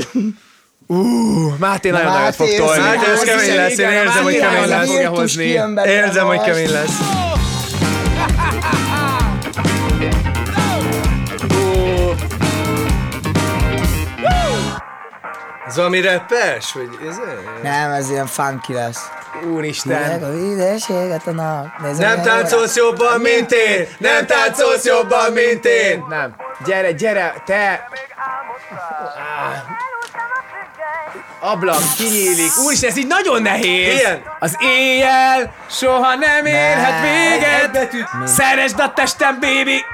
[1.59, 2.81] Máté nagyon nagyot fog ez- tolni.
[2.83, 5.87] Máté, ez kemény lesz, én érzem, hogy kemény lesz.
[5.87, 7.28] Érzem, hogy kemény lesz.
[15.79, 16.73] Ez valami rappes?
[16.73, 17.17] Vagy ez?
[17.63, 19.09] Nem, ez ilyen funky lesz.
[19.35, 20.23] Meg Úristen.
[20.23, 21.67] a vidéséget a nap.
[21.83, 23.89] Nézd Nem meg, táncolsz jobban, mint én!
[23.99, 26.05] Nem táncolsz jobban, mint én!
[26.09, 26.35] Nem.
[26.65, 27.89] Gyere, gyere, te.
[31.41, 32.57] Ablak kinyílik.
[32.65, 33.99] Úristen, ez így nagyon nehéz.
[33.99, 34.23] Ilyen.
[34.39, 37.89] Az éjjel soha nem érhet véget.
[38.25, 39.85] Szeresd a testem, baby.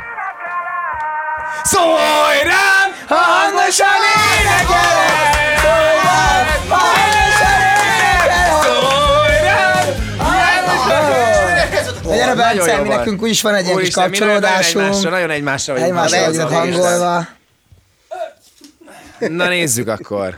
[1.64, 4.00] Szólj rám, ha hangosan
[4.38, 5.58] énekelek!
[5.62, 8.62] Szólj rám, ha hangosan énekelek!
[8.62, 9.86] Szólj rám,
[12.04, 15.10] gyere, Nagyon Bence, mi nekünk úgyis van egy ilyen kis kapcsolódásunk.
[15.10, 15.90] nagyon egymásra vagyunk.
[15.90, 17.26] Egymásra vagyunk hangolva.
[19.18, 20.36] Na nézzük akkor.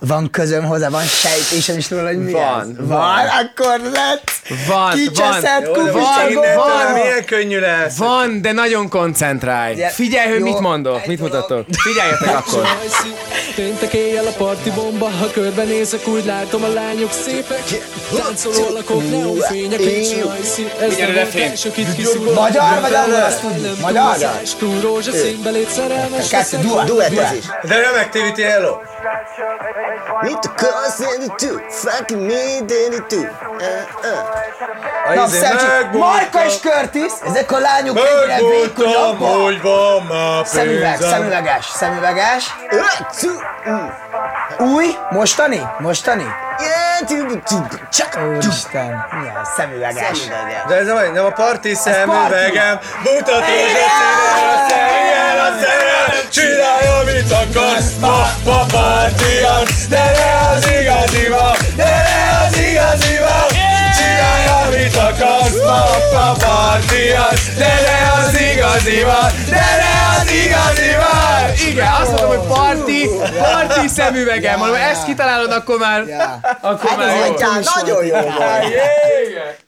[0.00, 2.66] Van közöm hozzá, van sejtésem is róla, hogy mi Van, ez.
[2.76, 2.86] van.
[2.86, 4.30] Van, akkor lett.
[4.66, 6.92] Van, Kicseszett van, kupis van, a van.
[6.92, 7.96] Milyen könnyű lesz.
[7.96, 9.72] Van, de nagyon koncentrálj.
[9.74, 11.66] Ugye, Figyelj, hogy jó, mit mondok, mit mutatok.
[11.78, 12.66] Figyeljetek akkor.
[13.54, 17.64] Péntek éjjel a parti bomba, ha körbenézek, úgy látom a lányok szépek.
[18.16, 20.66] Táncoló alakok, neonfények és rajszi.
[20.80, 21.56] Ez nem a refrén.
[21.56, 22.34] sok itt kiszúr.
[22.34, 23.80] Magyar vagy angol, azt tudjuk.
[23.80, 24.16] Magyar?
[24.58, 26.28] Túl rózsaszínbe légy szerelmes.
[26.28, 27.44] Kettő, duett, Duett ez is.
[27.62, 28.76] De nem Activity Hello.
[30.20, 31.60] Mit akarsz én tú?
[31.68, 33.22] Fucking minden tú.
[33.60, 35.14] Eh, eh.
[35.14, 39.42] Na, izé, Szemcsik, Marka és Curtis, ezek a lányok egyre vékonyabbak.
[39.42, 40.44] hogy van már pénzem.
[40.44, 42.54] Szemüveg, szemüveges, szemüveges.
[44.58, 46.26] Új, mostani, mostani.
[47.90, 50.18] Csak Úristen, milyen szemüveges.
[50.68, 56.05] De ez nem, nem a parti szemüvegem, mutatod a szívem, a szemüvegem, a szemüvegem
[57.26, 63.46] amit akarsz, pa, pa, partian, de ne az igazival, de ne az igazival,
[63.96, 71.70] csinálj, amit akarsz, pa, pa, partian, de ne az igazival, de ne az igazival.
[71.70, 73.08] Igen, azt mondom, hogy parti,
[73.38, 74.58] parti szemüvegem.
[74.58, 76.02] Mondom, ezt kitalálod, akkor már,
[76.60, 77.72] akkor Hát már ez jó.
[77.74, 78.36] Nagyon jó volt.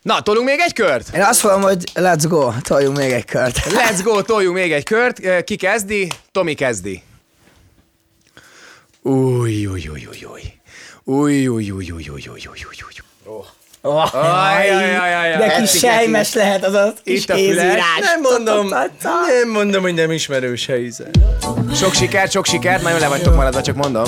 [0.03, 1.15] Na, tolunk még egy kört?
[1.15, 3.59] Én azt mondom, hogy let's go, toljunk még egy kört.
[3.59, 5.45] Let's go, toljunk még egy kört.
[5.45, 6.09] Ki kezdi?
[6.33, 7.03] Tomi kezdi.
[9.03, 10.43] Új, új, új, új, új.
[11.05, 12.97] Új, új, új, új, új, új, új, új.
[13.25, 13.47] Oh.
[13.81, 17.99] Oh, aj, aj, aj, aj, de kis sejmes lehet az a kis Itt a kézírás.
[18.01, 21.19] Nem mondom, nem mondom, hogy nem ismerős helyzet.
[21.75, 24.05] Sok sikert, sok sikert, nagyon le vagytok maradva, csak mondom.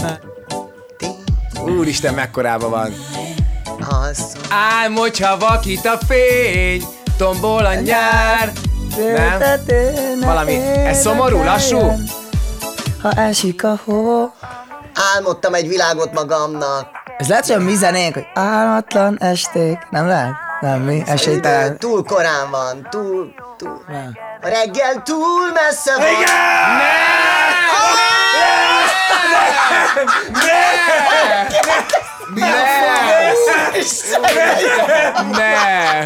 [1.65, 2.95] Úristen, mekkorába van.
[4.49, 6.83] Álmodj, ha vakít a fény,
[7.17, 8.53] tombol a nyár.
[8.97, 9.61] Nem?
[10.21, 11.93] Valami, ez szomorú, lassú?
[13.03, 14.33] Ha esik a hó,
[15.15, 16.87] Álmodtam egy világot magamnak.
[17.19, 19.79] Ez lehet, hogy a mi zenénk, hogy álmatlan esték.
[19.91, 20.33] Nem lehet?
[20.61, 21.03] Nem, mi?
[21.07, 21.79] Esélytelen.
[21.79, 23.83] túl korán van, túl, túl.
[24.43, 26.07] A reggel túl messze van.
[35.31, 36.01] Ne!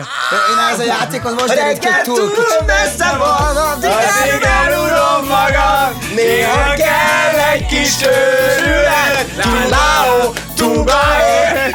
[0.50, 3.56] Én ez a játékhoz most A derült ki, reggel túl túl messze van.
[3.56, 3.84] Az
[4.24, 7.23] igen, urom magam, néha kell
[7.54, 9.26] egy kis őrület.
[9.42, 11.70] Tubáó, tubáé.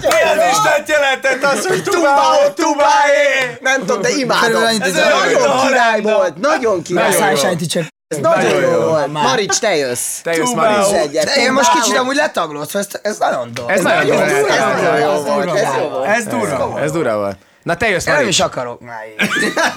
[0.00, 3.56] Mi az Isten jelentett az, hogy tubáó, tubáé?
[3.60, 4.62] Nem tudom, de imádom.
[4.64, 7.10] Ez nagyon király volt, nagyon király.
[7.18, 7.86] Nagyon volt.
[8.08, 9.12] Ez nagyon jó volt.
[9.12, 9.22] Már.
[9.22, 10.18] Marics, te jössz.
[10.22, 10.52] Te jössz.
[10.52, 10.92] Marics.
[10.92, 11.36] Egyet.
[11.36, 13.70] Én most kicsit amúgy letaglódva, ez, ez nagyon dolog.
[13.70, 14.54] Ez nagyon Jó, durva.
[14.54, 15.56] Ez nagyon jó volt.
[15.56, 16.06] Ez jó volt.
[16.06, 16.80] Ez durva.
[16.80, 17.36] Ez volt.
[17.62, 18.38] Na te jössz, Én nem Marics.
[18.38, 19.04] is akarok már.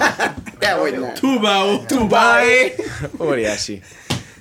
[0.58, 1.14] Dehogy nem.
[1.14, 2.74] Tubáó, tubáé.
[3.20, 3.82] Óriási.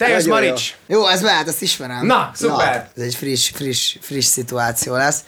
[0.02, 0.50] Te jössz, Nagyon jó.
[0.50, 0.76] Marics.
[0.88, 2.06] Jó, ez mehet, ezt ismerem.
[2.06, 2.90] Na, szuper.
[2.98, 5.20] Ez egy friss, friss, friss szituáció lesz.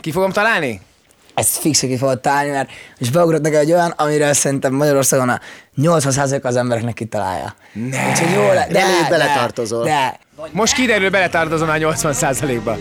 [0.00, 0.80] Ki fogom találni?
[1.34, 5.40] Ezt fix ki fogod találni, mert és beugrott nekem egy olyan, amire szerintem Magyarországon a
[5.76, 7.54] 80% az embereknek kitalálja.
[7.72, 8.08] Ne.
[8.08, 9.84] Úgyhogy jó le, de, Reméljük beletartozol.
[9.84, 10.18] De,
[10.50, 12.76] Most kiderül, beletartozom már 80%-ba.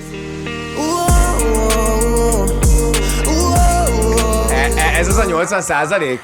[4.49, 6.19] E- e- ez az a 80 százalék?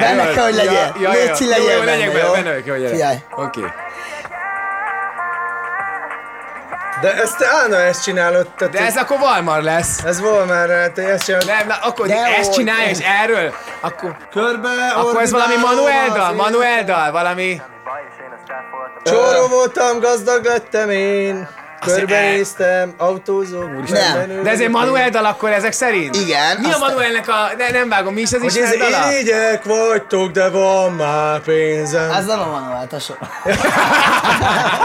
[0.00, 0.94] Benne kell, hogy legyél.
[1.12, 2.88] Léci, legyél Jó, jó, benne, legyek benne, benne jó, gyere.
[2.88, 3.16] Figyelj.
[3.36, 3.60] Oké.
[7.02, 8.46] De ezt te Ána ezt csinálod.
[8.56, 9.98] Tehát De ez akkor Valmar lesz.
[10.04, 11.46] ez volt már, te ezt csinálod.
[11.46, 16.08] Nem, na, akkor De ezt hogy- csinálja, és erről, akkor, Körbe akkor ez valami Manuel
[16.14, 17.60] dal, Manuel dal, valami...
[19.04, 21.48] Csóró voltam, gazdag lettem én.
[21.80, 24.42] Körbenéztem, autózó, Nem.
[24.42, 26.16] De ez egy Manuel dal akkor ezek szerint?
[26.16, 27.50] Igen, Mi a aztán- Manuelnek a...
[27.58, 29.12] Ne, nem vágom, mi is az Hogy Isten ez dala?
[29.12, 32.10] irigyek vagytok, de van már pénzem.
[32.10, 33.14] ez nem a Manuel, tesó.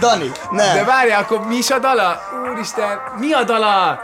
[0.00, 0.74] Dani, nem.
[0.74, 2.20] De várj, akkor mi is a dala?
[2.52, 4.00] Úristen, mi a dala?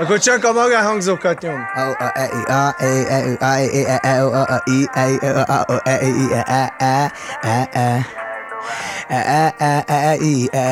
[0.00, 1.66] Akkor csak a magánhangzókat nyom.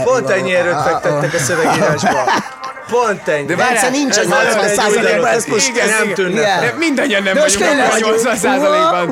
[0.05, 2.23] Pont ennyi erőt fektettek a szövegírásba.
[2.91, 3.45] Pont ennyi.
[3.45, 6.73] De várjál, nincs az 80 százalékban, ez most nem tűnne.
[6.79, 9.09] Mindannyian nem vagyunk a 80 százalékban.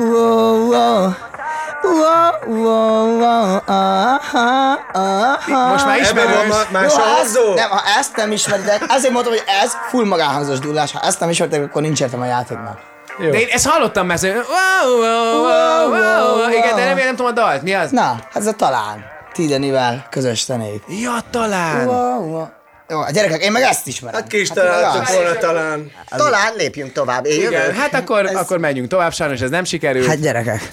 [5.69, 6.69] Most már Ebben van ismerős.
[6.71, 10.91] más Jó, ha nem, ha ezt nem ismeritek, ezért mondtam, hogy ez full magánhangzós dullás.
[10.91, 12.79] Ha ezt nem ismeritek, akkor nincs értem a játéknak.
[13.19, 16.49] De én ezt hallottam már, hogy wow, wow, wow, wow, wow.
[16.49, 17.61] Igen, de nem, nem tudom a dalt.
[17.61, 17.91] Mi az?
[17.91, 19.05] Na, hát ez a talán.
[19.33, 20.83] Tidenivel közös zenék.
[20.87, 21.87] Ja, talán.
[21.87, 22.45] Wow, wow.
[22.89, 24.19] Jó, a gyerekek, én meg ezt ismerem.
[24.19, 25.13] Hát ki is azt.
[25.15, 25.91] volna talán.
[26.09, 27.25] Talán lépjünk tovább.
[27.25, 27.75] Én Igen, jövök.
[27.75, 30.07] hát akkor, akkor menjünk tovább, sajnos ez nem sikerült.
[30.07, 30.69] Hát gyerekek,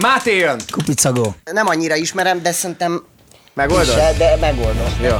[0.00, 0.60] Máté jön.
[0.70, 1.34] kupicagó.
[1.44, 3.04] Nem annyira ismerem, de szerintem
[3.54, 3.94] Megoldod?
[3.94, 4.96] se, de megoldom.
[5.00, 5.16] Jó.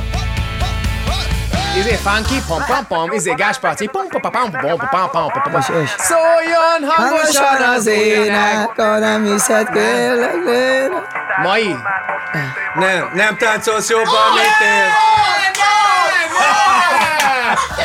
[1.79, 5.61] Izé funky, pom pom pom, izé pom pom pom pom pom pom pom pom.
[5.61, 5.91] És, és.
[5.99, 8.69] Szóljon hangosan az ének.
[8.77, 10.35] ha nem hiszed, kérlek.
[11.43, 11.77] Mai?
[12.75, 15.13] Nem, nem táncolsz jobban, mint én.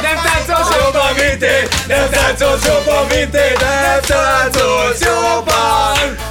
[0.01, 1.67] Nem táncolsz Jobban, mint én.
[1.87, 3.53] Nem táncolsz jobban, mint én.
[3.59, 6.28] Nem táncolsz jobban.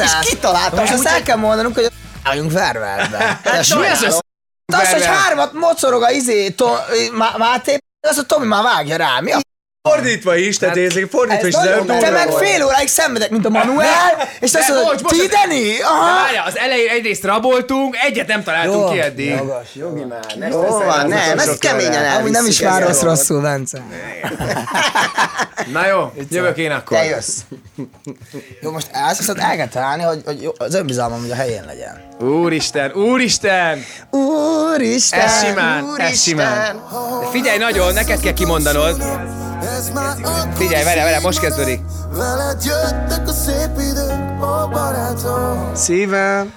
[0.00, 0.18] Össze.
[0.22, 1.90] És kitaláltam, Most azt el kell mondanunk, hogy
[2.22, 3.40] álljunk vervelbe.
[3.44, 4.20] Hát mi az össze?
[4.72, 6.66] Az, hogy hármat mocorog a izé, to,
[7.12, 7.78] Má- Máté,
[8.08, 9.20] az a Tomi már vágja rá.
[9.20, 9.40] Mi a
[9.92, 11.54] Fordítva is, tehát érzek, fordítva is.
[11.54, 15.26] Ez nagyon Te meg fél óráig szenvedek, mint a Manuel, és azt mondod, ti de-
[15.26, 15.62] Deni?
[15.80, 19.28] Várjál, az elején egyrészt raboltunk, egyet nem találtunk ki eddig.
[19.28, 20.24] Jogos, jogi már.
[20.38, 23.08] Ne Jó van, nem, ezt keményen Amúgy nem is ez jó.
[23.08, 23.82] rosszul, Bence.
[25.72, 26.96] Na jó, jövök én akkor.
[26.96, 27.36] Te jössz.
[28.60, 31.64] Jó, most ezt viszont el kell találni, hogy, hogy jó, az önbizalmam, hogy a helyén
[31.66, 32.02] legyen.
[32.20, 33.84] Úristen, úristen!
[34.10, 36.82] Úristen, Ez simán, ez simán.
[37.20, 39.02] De figyelj nagyon, neked kell kimondanod.
[40.54, 41.80] Figyelj, vele, vele, most kezdődik.
[42.16, 46.52] Veled jöttek a szép idők, ó barátom Szívem,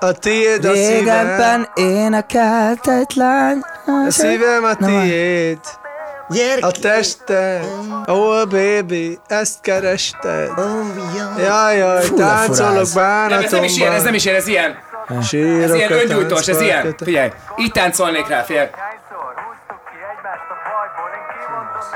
[0.00, 1.26] a tiéd a szívem.
[1.26, 3.60] Régebben énekelt egy lány.
[3.86, 5.58] A szívem a tiéd.
[6.60, 7.64] A tested,
[8.06, 10.50] oh baby, ezt kerested.
[11.38, 13.28] Jaj, jaj, Fú, táncolok lefuráz.
[13.28, 14.14] Nem, ez nem is ilyen, ez nem bánatomban.
[14.14, 14.76] is ilyen, ez ilyen.
[15.18, 16.94] Ez Sírok ilyen a öngyújtós, ez ilyen.
[17.04, 18.68] Figyelj, így táncolnék rá, figyelj.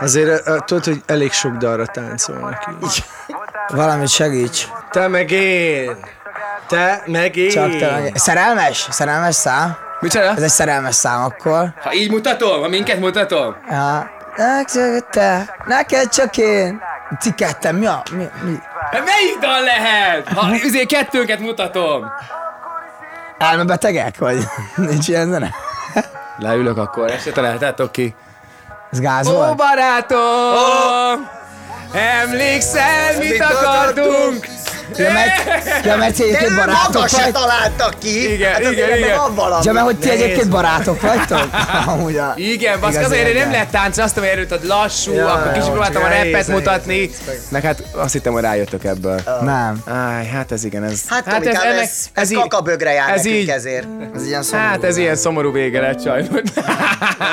[0.01, 3.05] Azért tudod, hogy elég sok dalra táncolnak így.
[3.69, 4.69] Valamit segíts.
[4.91, 5.97] Te meg én.
[6.69, 7.51] Te meg én.
[7.51, 8.13] Csak te meg...
[8.15, 8.87] Szerelmes?
[8.91, 9.77] Szerelmes szám?
[10.01, 10.35] Micsoda?
[10.37, 11.73] Ez egy szerelmes szám akkor.
[11.81, 13.57] Ha így mutatom, ha minket mutatom.
[13.71, 14.11] Ja.
[14.37, 16.81] Neked te, neked csak én.
[17.21, 18.03] Ti ketten, mi a...
[18.13, 18.59] Mi, mi?
[18.93, 20.29] Melyik dal lehet?
[20.29, 22.13] Ha azért kettőnket mutatom.
[23.39, 24.45] Elmebetegek vagy?
[24.89, 25.55] Nincs ilyen zene?
[26.39, 28.15] Leülök akkor, ezt se találtátok ki.
[28.93, 29.57] Ez gáz Ó, volt?
[29.57, 31.29] barátom!
[31.93, 34.47] Emlékszel, mit akartunk?
[34.99, 37.33] Ja, mert, ja, mert ti egyébként barátok Maga se vagy.
[37.33, 38.33] találtak ki.
[38.33, 39.17] Igen, hát igen, igen.
[39.17, 39.65] Van valami.
[39.65, 41.51] Ja, mert hogy ti Nehéz egyébként barátok vagytok?
[41.93, 42.33] Amúgy a...
[42.37, 43.41] Igen, Igaz azért érde.
[43.41, 47.11] nem lehet táncolni, azt mondom, hogy erőt lassú, Ja, akkor kicsit próbáltam a nehéz, mutatni.
[47.49, 49.21] Meg hát azt hittem, hogy rájöttök ebből.
[49.43, 49.83] Nem.
[49.87, 51.01] Áj, hát ez igen, ez...
[51.09, 53.87] Hát, hát ez, ez, ez, ez így- kakabögre jár ez nekünk így- ezért.
[54.15, 54.69] Ez ilyen szomorú.
[54.69, 56.29] Hát ez ilyen szomorú vége lett sajnos.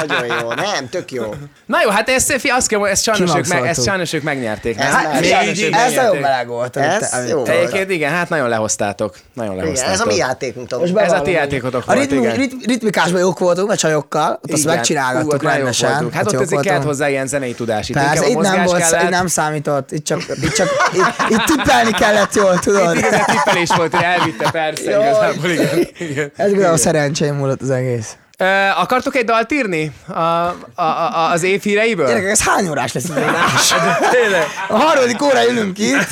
[0.07, 1.33] Nagyon jó, nem, tök jó.
[1.65, 4.79] Na jó, hát ezt, fi, azt kell, ezt sajnos, ők, meg, ezt sajnos ők megnyerték.
[4.79, 6.21] Ez Hát, így Ez nagyon megnyerték.
[6.21, 6.77] meleg volt.
[6.77, 7.43] Ez jó.
[7.51, 9.15] Egyébként igen, hát nagyon lehoztátok.
[9.33, 9.93] Nagyon Igen, lehoztátok.
[9.93, 10.79] ez a mi játékunk.
[10.79, 12.35] Most Ez a ti játékotok A volt, ritmi, igen.
[12.35, 14.71] rit, ritmikásban jók voltunk, a csajokkal, ott azt Igen.
[14.71, 15.89] Ú, megcsinálgattuk rendesen.
[15.89, 16.13] voltunk.
[16.13, 17.89] Hát ott azért kellett hozzá ilyen zenei tudás.
[17.89, 19.03] Itt Persze, itt nem, volt, kellett.
[19.03, 22.93] itt nem számított, itt csak, itt csak itt, itt tippelni kellett jól, tudod?
[22.95, 25.01] Itt igazán tippelés volt, hogy elvitte, persze, Jaj.
[25.09, 25.87] igazából, igen.
[26.09, 26.31] igen.
[26.35, 28.15] Ez igazából szerencsém múlott az egész.
[28.41, 32.07] Ö, akartok egy dalt írni a, a, a, az év híreiből?
[32.07, 33.73] Gyerekek, ez hány órás lesz az adás?
[34.11, 34.43] Tényleg.
[34.67, 36.07] A harmadik óra ülünk itt,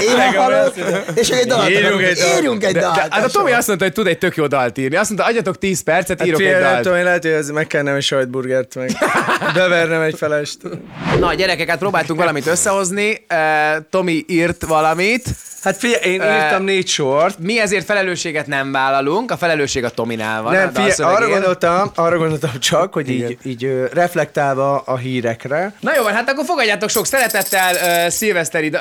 [0.00, 0.76] én halott,
[1.14, 2.36] és egy dalat Írjunk egy dalt.
[2.38, 2.98] Írjunk egy De, de, dalt.
[3.14, 4.96] hát a Tomi azt mondta, hogy tud egy tök jó dalt írni.
[4.96, 6.82] Azt mondta, adjatok 10 percet, Hát írok egy nem dalt.
[6.82, 8.90] tudom, én lehet, hogy ez megkennem egy sajtburgert, meg
[9.54, 10.56] bevernem egy felest.
[11.18, 13.24] Na, gyerekek, hát próbáltunk valamit összehozni.
[13.30, 13.38] Uh,
[13.90, 15.24] Tomi írt valamit.
[15.62, 17.38] Hát figyelj, én írtam négy sort.
[17.38, 20.52] Mi ezért felelősséget nem vállalunk, a felelősség a Tominál van.
[20.52, 21.42] Nem, figyelj, arra dalszövegén.
[21.72, 25.74] Gondoltam, arra gondoltam csak, hogy így, így ö, reflektálva a hírekre.
[25.80, 28.78] Na jó, van, hát akkor fogadjátok sok szeretettel uh, szilveszteri uh,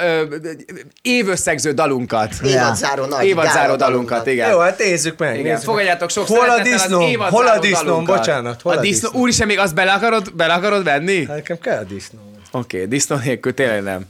[1.01, 2.33] évösszegző dalunkat.
[2.43, 4.49] Évadzáró nagy Évadzáró dalunkat, igen.
[4.49, 5.39] Jó, hát nézzük meg.
[5.39, 8.17] Igen, nézzük fogadjátok sok Hol a évadzáró Hol a dalunkat.
[8.17, 9.07] Bocsánat, hol a disznó?
[9.07, 9.21] disznóm?
[9.21, 11.25] Úristen, még azt bele akarod, bele akarod venni?
[11.25, 12.19] Hát Nekem kell a disznó.
[12.51, 14.05] Oké, okay, disznó nélkül tényleg nem.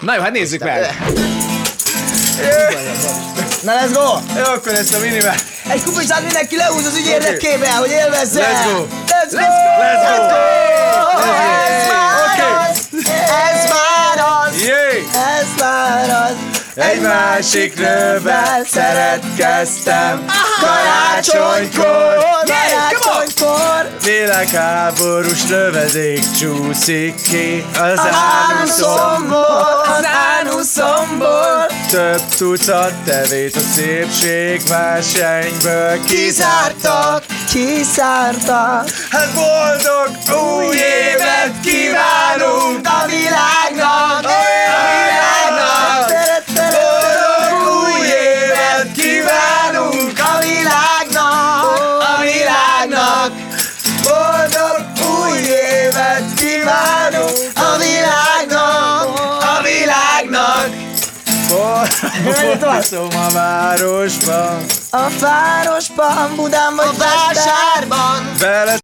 [0.00, 0.86] Na jó, hát nézzük meg.
[3.62, 4.38] Na, let's go!
[4.38, 5.34] Jó, akkor ezt a minimál.
[5.68, 8.40] Egy kupicsát mindenki lehúz az ügy érdekében, hogy élvezze!
[8.40, 8.86] Let's go.
[9.06, 9.38] Let's go!
[9.80, 10.36] Let's go!
[11.68, 12.38] Ez már
[12.70, 12.86] az!
[13.54, 14.54] Ez már az!
[15.14, 16.58] Ez már az!
[16.84, 20.24] Egy másik nővel szeretkeztem
[20.60, 22.27] karácsonykor.
[22.48, 23.88] Karácsonykor!
[24.02, 28.14] Világháborús lövedék csúszik ki az ánuszom.
[28.58, 29.84] Ánuszomból!
[29.98, 30.04] Az
[30.40, 31.66] ánuszomból!
[31.90, 37.24] Több tucat tevét a szépségversenyből kizártak.
[37.52, 38.88] Kiszártak!
[39.10, 40.08] Hát boldog
[40.42, 44.26] új évet kívánunk a világnak!
[62.42, 68.34] Boldog a városban, A városban, Budán vagy vásárban!
[68.38, 68.76] bele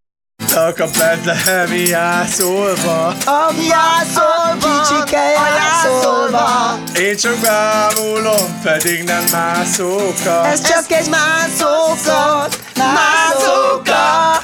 [0.56, 3.06] a betlehemi jászolva.
[3.06, 4.58] A jászolva!
[4.60, 6.78] Kicsike jászolva!
[6.98, 10.46] Én csak bámulom, pedig nem mászóka.
[10.46, 12.46] Ez csak egy mászóka!
[12.76, 14.42] Mászóka!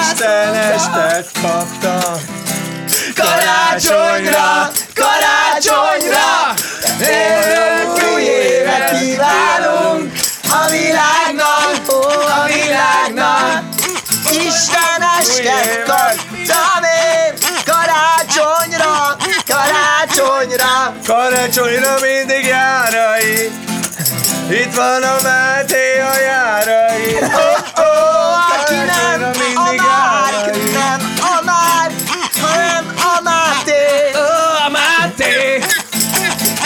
[0.00, 2.42] Isten estet kaptam.
[3.14, 6.54] Karácsonyra, karácsonyra,
[7.06, 10.12] Boldog új évet kívánunk
[10.50, 11.80] a világnak,
[12.38, 13.62] a világnak.
[14.30, 17.34] Istenesket kaptam én
[17.64, 20.94] karácsonyra, karácsonyra.
[21.06, 23.52] Karácsonyra mindig járai,
[24.50, 27.16] itt van a Máté a járai.
[27.22, 27.63] Ó,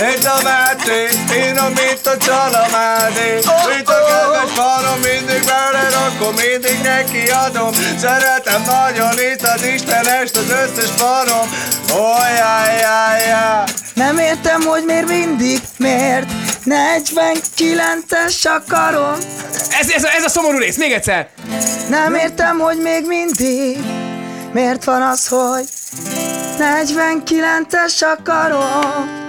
[0.00, 3.38] Itt a Máté, finom, mint a csalamádé.
[3.78, 7.72] Itt a kedves parom, mindig veled, akkor mindig neki adom.
[7.98, 11.48] Szeretem nagyon itt az Istenest, az összes parom.
[11.92, 12.04] Ó,
[12.38, 13.64] jaj, jaj, jaj.
[13.94, 16.26] Nem értem, hogy miért mindig, miért
[16.64, 19.16] 49-es a karom.
[19.80, 21.28] Ez, ez, a, ez a szomorú rész, még egyszer!
[21.88, 23.78] Nem értem, hogy még mindig
[24.52, 25.64] Miért van az, hogy
[26.58, 29.27] 49-es a karom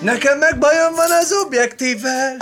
[0.00, 2.36] Nekem meg bajom van az objektívvel,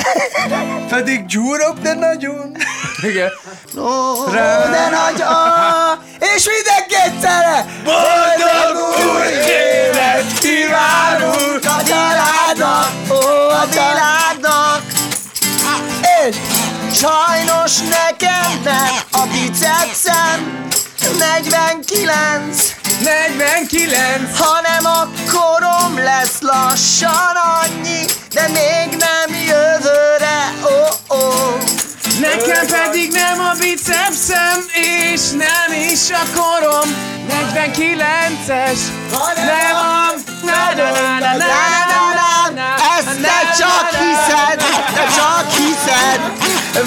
[0.88, 2.56] pedig gyúrok, de nagyon.
[3.02, 3.30] Igen.
[3.78, 6.02] Ó, de nagy a...
[6.18, 7.66] És mindenki egyszerre!
[7.84, 11.64] Boldog új évet kívánunk!
[11.64, 14.82] A családnak, ó, a családnak!
[16.26, 16.36] És
[16.92, 20.68] sajnos nekem nem a bicepszem
[21.18, 31.22] 49 49 hanem a korom lesz lassan annyi, de még nem jövőre, ó, ó.
[32.20, 38.78] Nekem pedig nem a bicepszem, és nem is a korom 49-es,
[39.36, 40.12] nem a...
[40.42, 44.58] Na, na, na, na, na, na, na, Ezt te csak hiszed,
[44.94, 46.20] te csak hiszed.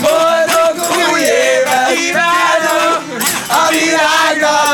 [0.02, 0.76] Boldog
[1.12, 3.02] új évet kívánok
[3.48, 4.67] a világnak,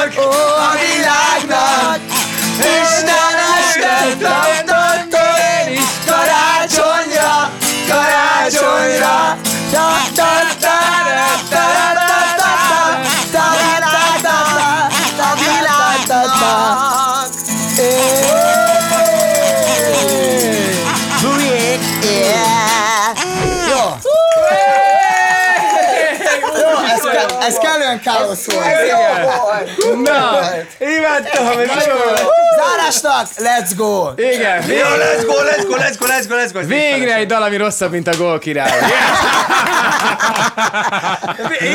[28.33, 28.65] rossz volt.
[28.65, 28.97] Ez jó
[29.41, 30.07] volt.
[30.07, 30.39] Na,
[30.79, 32.42] imádtam, ez jó volt.
[32.67, 34.09] Zárásnak, let's go!
[34.17, 36.59] igen, Jó, let's go, let's go, let's go, let's go, let's go.
[36.67, 38.71] végre egy dal, ami rosszabb, mint a gól király.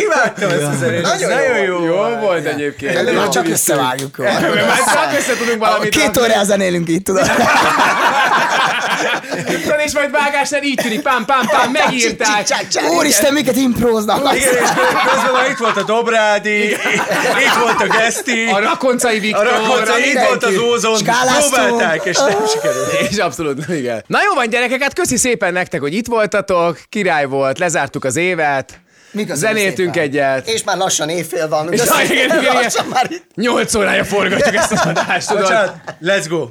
[0.02, 1.02] Imádtam ezt a zenét.
[1.02, 1.84] Nagyon Nagyon jó.
[1.84, 1.84] jó.
[1.84, 3.14] Jó volt egyébként.
[3.14, 4.16] Már csak összevágjuk.
[4.16, 4.40] Már
[4.94, 7.30] csak össze tudunk valamit Két órát zenélünk itt, tudod.
[9.46, 12.44] Tudod, és majd vágásnál így tűnik, pám, pám, pám, megírták.
[12.96, 14.34] Úristen, miket impróznak.
[14.34, 14.68] Igen, és
[15.12, 19.98] közben már itt volt a Dobrádi, itt volt a Geszti, A Rakoncai a Viktor, Rakonca,
[19.98, 20.30] itt mindenki.
[20.30, 21.54] volt az Skáláztunk.
[21.66, 22.92] próbálták, és nem sikerült.
[23.10, 24.04] És abszolút, igen.
[24.06, 26.80] Na jó van, gyerekek, hát köszi szépen nektek, hogy itt voltatok.
[26.88, 28.80] Király volt, lezártuk az évet.
[29.12, 30.08] Köszönöm Zenéltünk szépen.
[30.08, 30.48] egyet.
[30.48, 31.72] És már lassan évfél van.
[31.72, 32.70] És Köszönöm, igen, igen, igen.
[32.92, 33.24] már itt.
[33.34, 35.42] Nyolc órája forgatjuk ezt az adást, tudod?
[35.42, 36.48] Bocsánat, let's go.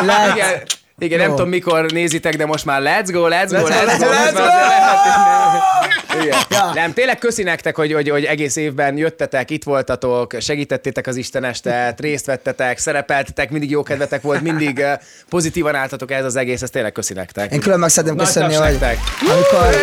[0.00, 0.34] Lehet.
[0.36, 0.62] Igen,
[0.98, 1.34] igen, nem Jó.
[1.34, 4.06] tudom mikor nézitek, de most már let's go, let's go, Let's go, let's go.
[4.06, 4.38] let's most go.
[4.42, 6.38] már lehet- Igen.
[6.50, 6.70] Ja.
[6.74, 12.00] Nem, tényleg köszi nektek, hogy, hogy, hogy egész évben jöttetek, itt voltatok, segítettétek az Istenestet,
[12.00, 14.84] részt vettetek, szerepeltetek, mindig jó kedvetek volt, mindig
[15.28, 17.52] pozitívan álltatok ez az egész, ez tényleg köszi nektek.
[17.52, 18.98] Én külön meg szeretném köszönni, hogy nektek.
[19.20, 19.74] amikor,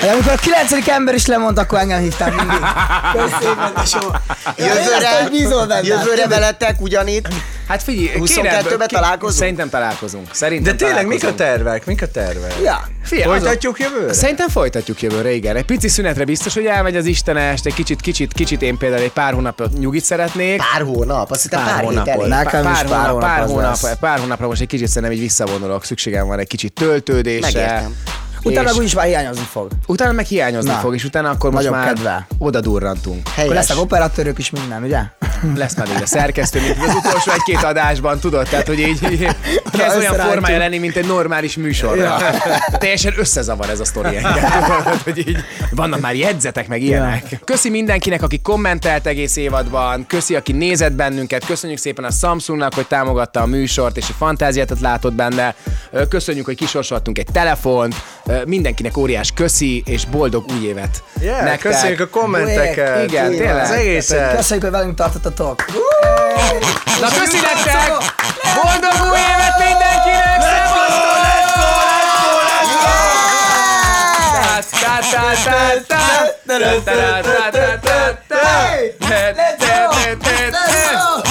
[0.00, 2.58] hogy amikor a kilencedik ember is lemondta, akkor engem hívtál mindig.
[3.80, 4.12] Köszönöm.
[4.56, 7.28] Jövőre, jövőre veletek ugyanitt.
[7.68, 9.38] Hát figyelj, 22-ben ki- találkozunk?
[9.38, 10.28] Szerintem találkozunk.
[10.34, 11.86] Szerintem De tényleg, mik a tervek?
[11.86, 12.54] Mik a tervek?
[12.62, 12.88] Ja.
[13.02, 14.12] Figyelj, azon- Folytatjuk jövőre?
[14.12, 15.56] Szerintem folytatjuk jövőre, igen.
[15.56, 19.12] Egy pici szünetre biztos, hogy elmegy az Istenest, egy kicsit, kicsit, kicsit én például egy
[19.12, 20.62] pár hónapot nyugit szeretnék.
[20.72, 22.14] Pár hónap, azt hittem pár, pár hét hónapot.
[22.14, 22.28] elég.
[22.28, 25.20] Nekem pár, is pár hónap, hónap pár, hónap, pár hónapra most egy kicsit szerintem így
[25.22, 25.84] visszavonulok.
[25.84, 27.60] Szükségem van egy kicsit töltődésre.
[27.60, 27.94] Megértem.
[28.50, 29.68] Utána úgyis már hiányozni fog.
[29.86, 30.76] utána meg hiányozni Na.
[30.76, 32.26] fog, és utána akkor most Nagyobb már kedvel.
[32.38, 33.18] oda durrantunk.
[33.20, 33.54] Akkor Helyes.
[33.54, 35.00] lesznek operatőrök is minden, ugye?
[35.56, 38.48] Lesz már ugye szerkesztő, mint az utolsó egy-két adásban, tudod?
[38.48, 39.18] Tehát, hogy így, így
[39.78, 41.96] kezd olyan formája lenni, mint egy normális műsor.
[41.96, 42.16] Ja.
[42.78, 44.34] Teljesen összezavar ez a sztori engem.
[45.04, 45.36] hogy így
[45.70, 47.40] vannak már jegyzetek, meg ilyenek.
[47.44, 52.86] Köszi mindenkinek, aki kommentelt egész évadban, köszi, aki nézett bennünket, köszönjük szépen a Samsungnak, hogy
[52.86, 55.54] támogatta a műsort, és a fantáziát látott benne.
[56.08, 57.94] Köszönjük, hogy kisorsoltunk egy telefont,
[58.46, 61.72] mindenkinek óriás köszi, és boldog új évet yeah, nektek.
[61.72, 62.98] Köszönjük a kommenteket.
[62.98, 63.64] Jé, igen, Jé, tényleg.
[63.64, 64.36] Az egészet.
[64.36, 65.64] Köszönjük, hogy velünk tartottatok.
[67.00, 67.88] Na köszi nektek!
[68.54, 70.42] Boldog új évet mindenkinek!
[74.32, 74.76] Szevasztok!
[74.78, 75.96] Let's go, let's go, let's go!
[76.48, 77.26] Let's go, let's go!
[79.38, 79.86] Let's go!
[80.50, 81.28] Let's go!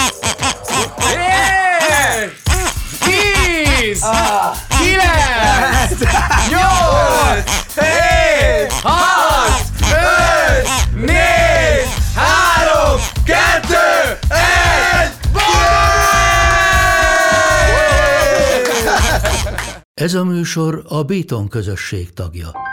[4.02, 4.67] Ah!
[6.50, 7.44] 8,
[7.76, 11.18] 7, 6, 5, 4,
[12.16, 13.76] 3, 2,
[14.30, 15.12] 1,
[19.94, 22.67] Ez a műsor a Béton közösség tagja.